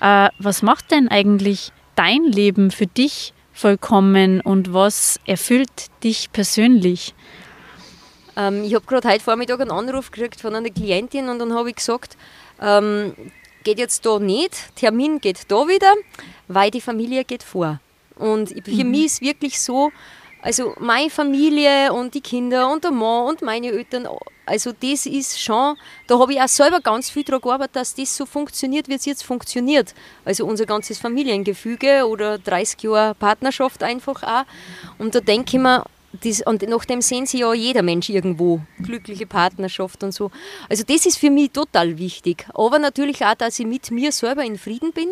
Äh, 0.00 0.30
was 0.38 0.62
macht 0.62 0.90
denn 0.90 1.08
eigentlich 1.08 1.72
dein 1.94 2.24
Leben 2.24 2.70
für 2.70 2.86
dich 2.86 3.34
vollkommen 3.52 4.40
und 4.40 4.72
was 4.72 5.20
erfüllt 5.26 5.88
dich 6.02 6.32
persönlich? 6.32 7.14
Ähm, 8.38 8.62
ich 8.64 8.74
habe 8.74 8.86
gerade 8.86 9.08
heute 9.08 9.22
Vormittag 9.22 9.60
einen 9.60 9.72
Anruf 9.72 10.10
gekriegt 10.12 10.40
von 10.40 10.54
einer 10.54 10.70
Klientin 10.70 11.28
und 11.28 11.40
dann 11.40 11.52
habe 11.52 11.70
ich 11.70 11.76
gesagt, 11.76 12.16
ähm, 12.62 13.14
geht 13.64 13.78
jetzt 13.78 14.06
da 14.06 14.18
nicht, 14.20 14.74
Termin 14.76 15.20
geht 15.20 15.40
da 15.48 15.66
wieder, 15.66 15.92
weil 16.46 16.70
die 16.70 16.80
Familie 16.80 17.24
geht 17.24 17.42
vor. 17.42 17.80
Und 18.16 18.50
für 18.64 18.84
mhm. 18.84 18.90
mich 18.92 19.06
ist 19.06 19.20
wirklich 19.20 19.60
so, 19.60 19.90
also 20.40 20.74
meine 20.78 21.10
Familie 21.10 21.92
und 21.92 22.14
die 22.14 22.20
Kinder 22.20 22.70
und 22.70 22.84
der 22.84 22.92
Mann 22.92 23.26
und 23.26 23.42
meine 23.42 23.68
Eltern, 23.72 24.08
also 24.46 24.72
das 24.72 25.04
ist 25.06 25.40
schon, 25.40 25.76
da 26.06 26.18
habe 26.18 26.32
ich 26.32 26.40
auch 26.40 26.48
selber 26.48 26.80
ganz 26.80 27.10
viel 27.10 27.24
daran 27.24 27.40
gearbeitet, 27.40 27.76
dass 27.76 27.94
das 27.94 28.16
so 28.16 28.24
funktioniert, 28.24 28.88
wie 28.88 28.94
es 28.94 29.04
jetzt 29.04 29.24
funktioniert. 29.24 29.94
Also 30.24 30.46
unser 30.46 30.64
ganzes 30.64 30.98
Familiengefüge 30.98 32.06
oder 32.06 32.38
30 32.38 32.82
Jahre 32.82 33.14
Partnerschaft 33.16 33.82
einfach 33.82 34.22
auch. 34.22 34.44
Und 34.98 35.14
da 35.14 35.20
denke 35.20 35.56
ich 35.56 35.62
mir, 35.62 35.84
das, 36.12 36.40
und 36.42 36.62
nachdem 36.68 37.02
sehen 37.02 37.26
sie 37.26 37.40
ja 37.40 37.52
jeder 37.52 37.82
Mensch 37.82 38.08
irgendwo, 38.08 38.60
glückliche 38.82 39.26
Partnerschaft 39.26 40.02
und 40.02 40.12
so. 40.12 40.30
Also 40.68 40.84
das 40.84 41.06
ist 41.06 41.18
für 41.18 41.30
mich 41.30 41.50
total 41.52 41.98
wichtig. 41.98 42.46
Aber 42.54 42.78
natürlich 42.78 43.24
auch, 43.24 43.34
dass 43.34 43.58
ich 43.58 43.66
mit 43.66 43.90
mir 43.90 44.12
selber 44.12 44.44
in 44.44 44.58
Frieden 44.58 44.92
bin 44.92 45.08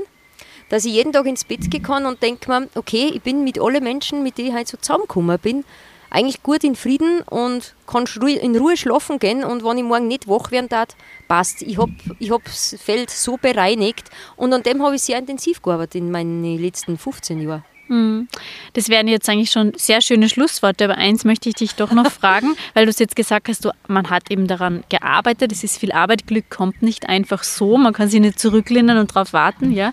dass 0.69 0.85
ich 0.85 0.95
jeden 0.95 1.13
Tag 1.13 1.27
ins 1.27 1.45
Bett 1.45 1.71
gehen 1.71 1.83
kann 1.83 2.07
und 2.07 2.23
denke 2.23 2.51
mir, 2.51 2.69
okay, 2.75 3.11
ich 3.15 3.23
bin 3.23 3.45
mit 3.45 3.61
allen 3.61 3.85
Menschen, 3.85 4.23
mit 4.23 4.39
denen 4.39 4.49
ich 4.49 4.55
heute 4.55 4.71
so 4.71 4.77
zusammengekommen 4.77 5.39
bin, 5.39 5.65
eigentlich 6.11 6.43
gut 6.43 6.65
in 6.65 6.77
Frieden 6.77 7.21
und 7.23 7.75
kann 7.87 8.05
in 8.27 8.57
Ruhe 8.57 8.77
schlafen 8.77 9.19
gehen 9.19 9.45
und 9.45 9.65
wenn 9.65 9.79
ich 9.79 9.85
morgen 9.85 10.09
nicht 10.09 10.29
wach 10.29 10.51
werden 10.51 10.69
darf, 10.69 10.89
passt. 11.29 11.63
Ich 11.63 11.79
habe 11.79 11.93
ich 12.19 12.31
hab 12.31 12.45
das 12.45 12.77
Feld 12.81 13.11
so 13.11 13.37
bereinigt 13.37 14.11
und 14.37 14.53
an 14.53 14.63
dem 14.63 14.83
habe 14.83 14.97
ich 14.97 15.03
sehr 15.03 15.19
intensiv 15.19 15.63
gearbeitet 15.63 15.97
in 15.97 16.11
meinen 16.11 16.59
letzten 16.59 16.97
15 16.97 17.41
Jahren. 17.43 17.65
Hm. 17.89 18.29
Das 18.73 18.89
wären 18.89 19.07
jetzt 19.07 19.29
eigentlich 19.29 19.51
schon 19.51 19.73
sehr 19.77 20.01
schöne 20.01 20.29
Schlussworte, 20.29 20.85
aber 20.85 20.97
eins 20.97 21.25
möchte 21.25 21.49
ich 21.49 21.55
dich 21.55 21.75
doch 21.77 21.93
noch 21.93 22.11
fragen, 22.21 22.57
weil 22.75 22.87
du 22.87 22.91
es 22.91 22.99
jetzt 22.99 23.15
gesagt 23.15 23.49
hast, 23.49 23.65
du, 23.65 23.71
man 23.87 24.11
hat 24.11 24.31
eben 24.31 24.47
daran 24.47 24.83
gearbeitet, 24.89 25.53
es 25.53 25.63
ist 25.63 25.79
viel 25.79 25.93
Arbeit, 25.93 26.27
Glück 26.27 26.51
kommt 26.51 26.83
nicht 26.83 27.09
einfach 27.09 27.45
so, 27.45 27.77
man 27.77 27.93
kann 27.93 28.09
sich 28.09 28.21
nicht 28.21 28.41
zurücklehnen 28.41 28.99
und 28.99 29.15
darauf 29.15 29.33
warten. 29.33 29.73
Ja. 29.73 29.93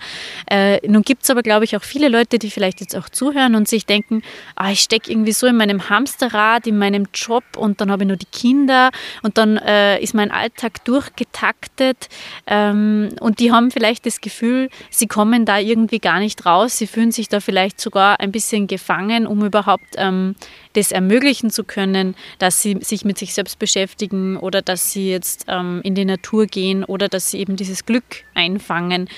Äh, 0.49 0.85
nun 0.87 1.03
gibt 1.03 1.23
es 1.23 1.29
aber, 1.29 1.43
glaube 1.43 1.65
ich, 1.65 1.77
auch 1.77 1.83
viele 1.83 2.09
Leute, 2.09 2.39
die 2.39 2.49
vielleicht 2.49 2.81
jetzt 2.81 2.95
auch 2.95 3.09
zuhören 3.09 3.55
und 3.55 3.67
sich 3.67 3.85
denken, 3.85 4.23
ah, 4.55 4.71
ich 4.71 4.79
stecke 4.79 5.11
irgendwie 5.11 5.31
so 5.31 5.45
in 5.45 5.55
meinem 5.55 5.89
Hamsterrad, 5.89 6.65
in 6.65 6.77
meinem 6.77 7.07
Job 7.13 7.43
und 7.57 7.79
dann 7.79 7.91
habe 7.91 8.03
ich 8.03 8.07
nur 8.07 8.17
die 8.17 8.25
Kinder 8.25 8.89
und 9.21 9.37
dann 9.37 9.57
äh, 9.57 10.01
ist 10.01 10.13
mein 10.15 10.31
Alltag 10.31 10.83
durchgetaktet 10.85 12.09
ähm, 12.47 13.09
und 13.19 13.39
die 13.39 13.51
haben 13.51 13.69
vielleicht 13.69 14.05
das 14.05 14.19
Gefühl, 14.19 14.69
sie 14.89 15.07
kommen 15.07 15.45
da 15.45 15.59
irgendwie 15.59 15.99
gar 15.99 16.19
nicht 16.19 16.45
raus, 16.45 16.77
sie 16.77 16.87
fühlen 16.87 17.11
sich 17.11 17.29
da 17.29 17.39
vielleicht 17.39 17.82
sogar 17.83 18.19
ein 18.19 18.31
bisschen 18.31 18.67
gefangen, 18.67 19.27
um 19.27 19.45
überhaupt 19.45 19.95
ähm, 19.97 20.35
das 20.73 20.91
ermöglichen 20.91 21.51
zu 21.51 21.63
können, 21.63 22.15
dass 22.39 22.61
sie 22.61 22.77
sich 22.81 23.05
mit 23.05 23.17
sich 23.17 23.33
selbst 23.33 23.59
beschäftigen 23.59 24.37
oder 24.37 24.61
dass 24.61 24.91
sie 24.91 25.11
jetzt 25.11 25.45
ähm, 25.47 25.81
in 25.83 25.93
die 25.93 26.05
Natur 26.05 26.47
gehen 26.47 26.83
oder 26.83 27.07
dass 27.09 27.29
sie 27.29 27.39
eben 27.39 27.55
dieses 27.55 27.85
Glück 27.85 28.23
einfangen. 28.33 29.09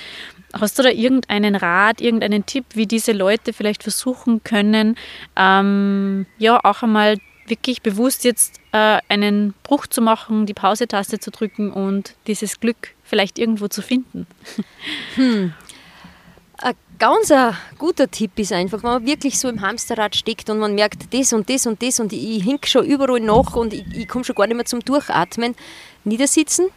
Hast 0.54 0.80
du 0.80 0.84
da 0.84 0.90
irgendeinen 0.90 1.56
Rat, 1.56 2.02
irgendeinen 2.02 2.46
Tipp, 2.46 2.66
wie 2.74 2.86
diese 2.86 3.12
Leute 3.12 3.54
vielleicht 3.54 3.84
versuchen 3.84 4.44
können, 4.44 4.98
ähm, 5.36 6.26
ja 6.38 6.60
auch 6.64 6.84
einmal 6.84 7.18
wirklich 7.48 7.82
bewusst 7.82 8.24
jetzt 8.24 8.60
äh, 8.72 9.00
einen 9.10 9.54
Bruch 9.64 9.88
zu 9.88 10.02
machen, 10.02 10.46
die 10.46 10.54
Pause-Taste 10.54 11.20
zu 11.20 11.32
drücken 11.32 11.72
und 11.72 12.16
dieses 12.28 12.60
Glück 12.60 12.96
vielleicht 13.04 13.40
irgendwo 13.40 13.68
zu 13.68 13.82
finden? 13.82 14.28
Hm. 15.16 15.54
Ganz 16.98 17.30
ein 17.30 17.54
guter 17.78 18.10
Tipp 18.10 18.40
ist 18.40 18.54
einfach, 18.54 18.82
wenn 18.84 18.90
man 18.90 19.06
wirklich 19.06 19.38
so 19.38 19.50
im 19.50 19.62
Hamsterrad 19.62 20.16
steckt 20.16 20.50
und 20.50 20.60
man 20.60 20.76
merkt 20.76 21.14
das 21.14 21.34
und 21.34 21.50
das 21.50 21.66
und 21.66 21.82
das 21.82 22.00
und 22.00 22.14
ich 22.14 22.44
hink 22.44 22.68
schon 22.68 22.86
überall 22.86 23.20
nach 23.20 23.56
und 23.56 23.74
ich, 23.74 23.84
ich 23.94 24.08
komme 24.08 24.24
schon 24.24 24.36
gar 24.36 24.48
nicht 24.48 24.56
mehr 24.56 24.66
zum 24.66 24.80
Durchatmen, 24.80 25.56
niedersitzen, 26.06 26.68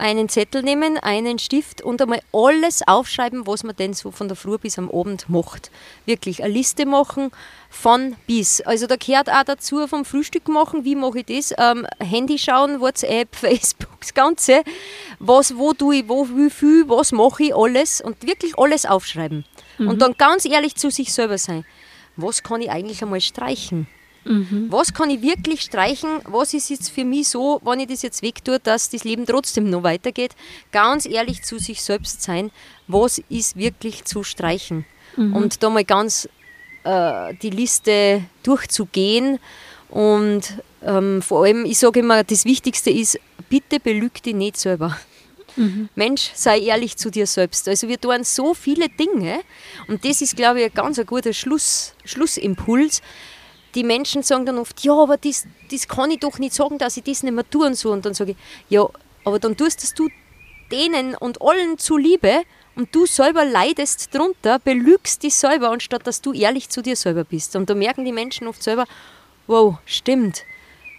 einen 0.00 0.28
Zettel 0.28 0.62
nehmen, 0.62 0.98
einen 0.98 1.38
Stift 1.38 1.82
und 1.82 2.00
einmal 2.00 2.20
alles 2.32 2.80
aufschreiben, 2.86 3.46
was 3.46 3.62
man 3.62 3.76
denn 3.76 3.92
so 3.92 4.10
von 4.10 4.28
der 4.28 4.36
Früh 4.36 4.58
bis 4.58 4.78
am 4.78 4.90
Abend 4.90 5.28
macht. 5.28 5.70
Wirklich 6.06 6.42
eine 6.42 6.52
Liste 6.52 6.86
machen 6.86 7.30
von 7.68 8.16
bis. 8.26 8.60
Also 8.62 8.86
da 8.86 8.96
gehört 8.96 9.30
auch 9.30 9.44
dazu 9.44 9.86
vom 9.86 10.04
Frühstück 10.04 10.48
machen, 10.48 10.84
wie 10.84 10.96
mache 10.96 11.20
ich 11.20 11.26
das, 11.26 11.54
ähm, 11.58 11.86
Handy 12.00 12.38
schauen, 12.38 12.80
WhatsApp, 12.80 13.36
Facebook, 13.36 14.00
das 14.00 14.14
Ganze. 14.14 14.62
Was, 15.18 15.56
wo 15.56 15.74
tue 15.74 15.96
ich, 15.96 16.08
wo, 16.08 16.26
wie 16.28 16.50
viel, 16.50 16.88
was 16.88 17.12
mache 17.12 17.44
ich, 17.44 17.54
alles 17.54 18.00
und 18.00 18.26
wirklich 18.26 18.58
alles 18.58 18.86
aufschreiben. 18.86 19.44
Mhm. 19.78 19.88
Und 19.88 20.02
dann 20.02 20.14
ganz 20.16 20.44
ehrlich 20.46 20.74
zu 20.76 20.90
sich 20.90 21.12
selber 21.12 21.38
sein. 21.38 21.64
Was 22.16 22.42
kann 22.42 22.62
ich 22.62 22.70
eigentlich 22.70 23.02
einmal 23.02 23.20
streichen? 23.20 23.86
Mhm. 24.24 24.66
Was 24.70 24.92
kann 24.92 25.10
ich 25.10 25.22
wirklich 25.22 25.62
streichen? 25.62 26.20
Was 26.24 26.52
ist 26.54 26.68
jetzt 26.70 26.90
für 26.90 27.04
mich 27.04 27.28
so, 27.28 27.60
wenn 27.64 27.80
ich 27.80 27.88
das 27.88 28.02
jetzt 28.02 28.22
wegtue, 28.22 28.58
dass 28.60 28.90
das 28.90 29.04
Leben 29.04 29.26
trotzdem 29.26 29.70
noch 29.70 29.82
weitergeht? 29.82 30.32
Ganz 30.72 31.06
ehrlich 31.06 31.42
zu 31.42 31.58
sich 31.58 31.82
selbst 31.82 32.22
sein. 32.22 32.50
Was 32.86 33.18
ist 33.28 33.56
wirklich 33.56 34.04
zu 34.04 34.22
streichen? 34.22 34.84
Mhm. 35.16 35.34
Und 35.34 35.62
da 35.62 35.70
mal 35.70 35.84
ganz 35.84 36.28
äh, 36.84 37.34
die 37.34 37.50
Liste 37.50 38.24
durchzugehen. 38.42 39.38
Und 39.88 40.54
ähm, 40.82 41.22
vor 41.22 41.44
allem, 41.44 41.64
ich 41.64 41.78
sage 41.78 42.00
immer, 42.00 42.22
das 42.22 42.44
Wichtigste 42.44 42.90
ist, 42.90 43.18
bitte 43.48 43.80
belüg 43.80 44.22
dich 44.22 44.34
nicht 44.34 44.56
selber. 44.56 44.96
Mhm. 45.56 45.88
Mensch, 45.94 46.30
sei 46.34 46.60
ehrlich 46.60 46.96
zu 46.96 47.10
dir 47.10 47.26
selbst. 47.26 47.68
Also 47.68 47.88
wir 47.88 48.00
tun 48.00 48.22
so 48.24 48.54
viele 48.54 48.88
Dinge 48.88 49.40
und 49.88 50.04
das 50.04 50.22
ist, 50.22 50.36
glaube 50.36 50.60
ich, 50.60 50.66
ein 50.66 50.74
ganz 50.74 50.98
ein 50.98 51.06
guter 51.06 51.32
Schluss, 51.32 51.94
Schlussimpuls, 52.04 53.02
die 53.74 53.84
Menschen 53.84 54.22
sagen 54.22 54.46
dann 54.46 54.58
oft, 54.58 54.82
ja, 54.84 54.94
aber 54.94 55.16
das, 55.16 55.46
das 55.70 55.86
kann 55.86 56.10
ich 56.10 56.20
doch 56.20 56.38
nicht 56.38 56.54
sagen, 56.54 56.78
dass 56.78 56.96
ich 56.96 57.04
das 57.04 57.22
nicht 57.22 57.32
mehr 57.32 57.48
tue 57.48 57.66
und 57.66 57.74
so. 57.74 57.92
Und 57.92 58.04
dann 58.04 58.14
sage 58.14 58.32
ich, 58.32 58.36
ja, 58.68 58.88
aber 59.24 59.38
dann 59.38 59.56
tust 59.56 59.82
das 59.82 59.94
du 59.94 60.08
denen 60.70 61.14
und 61.14 61.42
allen 61.42 61.78
zuliebe 61.78 62.42
und 62.76 62.94
du 62.94 63.06
selber 63.06 63.44
leidest 63.44 64.14
drunter, 64.14 64.58
belügst 64.58 65.22
dich 65.22 65.34
selber, 65.34 65.70
anstatt 65.70 66.06
dass 66.06 66.20
du 66.20 66.32
ehrlich 66.32 66.68
zu 66.68 66.82
dir 66.82 66.96
selber 66.96 67.24
bist. 67.24 67.56
Und 67.56 67.68
da 67.68 67.74
merken 67.74 68.04
die 68.04 68.12
Menschen 68.12 68.46
oft 68.46 68.62
selber, 68.62 68.86
wow, 69.46 69.76
stimmt. 69.84 70.44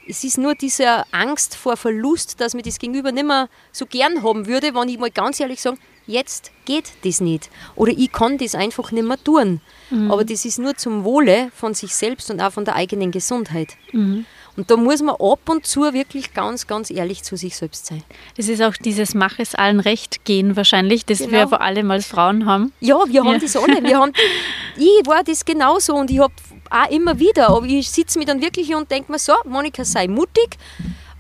Es 0.08 0.24
ist 0.24 0.38
nur 0.38 0.56
diese 0.56 1.06
Angst 1.12 1.56
vor 1.56 1.78
Verlust, 1.78 2.42
dass 2.42 2.54
mir 2.54 2.64
das 2.64 2.80
Gegenüber 2.80 3.12
nicht 3.12 3.26
mehr 3.26 3.50
so 3.72 3.86
gern 3.86 4.24
haben 4.24 4.48
würde, 4.48 4.74
wenn 4.74 4.90
ich 4.90 4.98
mal 4.98 5.12
ganz 5.12 5.40
ehrlich 5.40 5.62
sage, 5.62 5.78
jetzt 6.08 6.52
geht 6.66 6.92
das 7.04 7.22
nicht. 7.22 7.50
Oder 7.76 7.92
ich 7.92 8.12
kann 8.12 8.38
das 8.38 8.56
einfach 8.56 8.92
nicht 8.92 9.08
mehr 9.08 9.22
tun. 9.24 9.62
Mhm. 9.90 10.12
Aber 10.12 10.24
das 10.24 10.46
ist 10.46 10.60
nur 10.60 10.76
zum 10.76 11.04
Wohle 11.04 11.52
von 11.56 11.74
sich 11.74 11.96
selbst 11.96 12.30
und 12.32 12.42
auch 12.42 12.52
von 12.52 12.66
der 12.66 12.76
eigenen 12.76 13.12
Gesundheit. 13.12 13.76
Mhm. 13.92 14.26
Und 14.58 14.70
da 14.70 14.76
muss 14.76 15.02
man 15.02 15.16
ab 15.16 15.48
und 15.48 15.66
zu 15.66 15.94
wirklich 15.94 16.34
ganz, 16.34 16.68
ganz 16.68 16.92
ehrlich 16.92 17.24
zu 17.24 17.38
sich 17.38 17.56
selbst 17.56 17.86
sein. 17.86 18.04
Das 18.36 18.50
ist 18.50 18.62
auch 18.62 18.74
dieses 18.74 19.14
Mach 19.16 19.40
es 19.40 19.56
allen 19.56 19.80
recht 19.80 20.26
gehen 20.26 20.58
wahrscheinlich, 20.58 21.06
das 21.06 21.20
genau. 21.20 21.32
wir 21.32 21.48
vor 21.48 21.62
allem 21.62 21.90
als 21.90 22.06
Frauen 22.06 22.46
haben. 22.46 22.74
Ja, 22.82 22.98
wir 23.08 23.24
haben 23.24 23.34
ja. 23.34 23.40
das 23.40 23.56
alle. 23.56 23.82
Wir 23.82 23.98
haben, 23.98 24.12
ich 24.78 25.08
war 25.08 25.24
das 25.24 25.46
genauso 25.46 25.96
und 25.96 26.12
ich 26.12 26.20
habe 26.20 26.34
auch 26.70 26.90
immer 26.90 27.18
wieder, 27.20 27.50
aber 27.50 27.66
ich 27.66 27.90
sitze 27.90 28.20
mir 28.20 28.26
dann 28.26 28.42
wirklich 28.42 28.76
und 28.76 28.92
denke 28.92 29.12
mir 29.12 29.20
so, 29.20 29.34
Monika, 29.46 29.86
sei 29.86 30.08
mutig, 30.08 30.58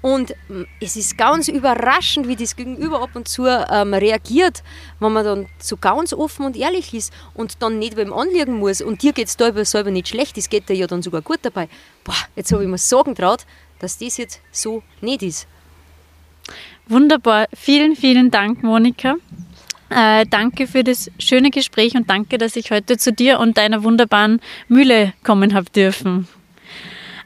Und 0.01 0.33
mm, 0.49 0.63
es 0.79 0.95
ist 0.95 1.17
ganz 1.17 1.47
überraschend, 1.47 2.27
wie 2.27 2.35
das 2.35 2.55
Gegenüber 2.55 3.01
ab 3.01 3.11
und 3.13 3.27
zu 3.27 3.45
ähm, 3.45 3.93
reagiert, 3.93 4.63
wenn 4.99 5.11
man 5.11 5.23
dann 5.23 5.45
so 5.59 5.77
ganz 5.77 6.13
offen 6.13 6.45
und 6.45 6.57
ehrlich 6.57 6.93
ist 6.93 7.13
und 7.33 7.61
dann 7.61 7.79
nicht 7.79 7.95
beim 7.95 8.13
anliegen 8.13 8.57
muss. 8.57 8.81
Und 8.81 9.03
dir 9.03 9.13
geht 9.13 9.27
es 9.27 9.37
da 9.37 9.51
selber 9.65 9.91
nicht 9.91 10.07
schlecht, 10.07 10.37
es 10.37 10.49
geht 10.49 10.69
dir 10.69 10.75
ja 10.75 10.87
dann 10.87 11.01
sogar 11.01 11.21
gut 11.21 11.39
dabei. 11.43 11.69
Boah, 12.03 12.15
jetzt 12.35 12.51
habe 12.51 12.63
ich 12.63 12.69
mir 12.69 12.77
sagen 12.77 13.15
traut, 13.15 13.45
dass 13.79 13.97
das 13.97 14.17
jetzt 14.17 14.41
so 14.51 14.83
nicht 15.01 15.21
ist. 15.23 15.47
Wunderbar. 16.87 17.47
Vielen, 17.53 17.95
vielen 17.95 18.31
Dank, 18.31 18.63
Monika. 18.63 19.15
Äh, 19.89 20.25
danke 20.29 20.67
für 20.67 20.83
das 20.83 21.11
schöne 21.19 21.51
Gespräch 21.51 21.95
und 21.95 22.09
danke, 22.09 22.37
dass 22.37 22.55
ich 22.55 22.71
heute 22.71 22.97
zu 22.97 23.11
dir 23.11 23.39
und 23.39 23.57
deiner 23.57 23.83
wunderbaren 23.83 24.39
Mühle 24.67 25.13
kommen 25.23 25.53
habe 25.53 25.69
dürfen. 25.69 26.27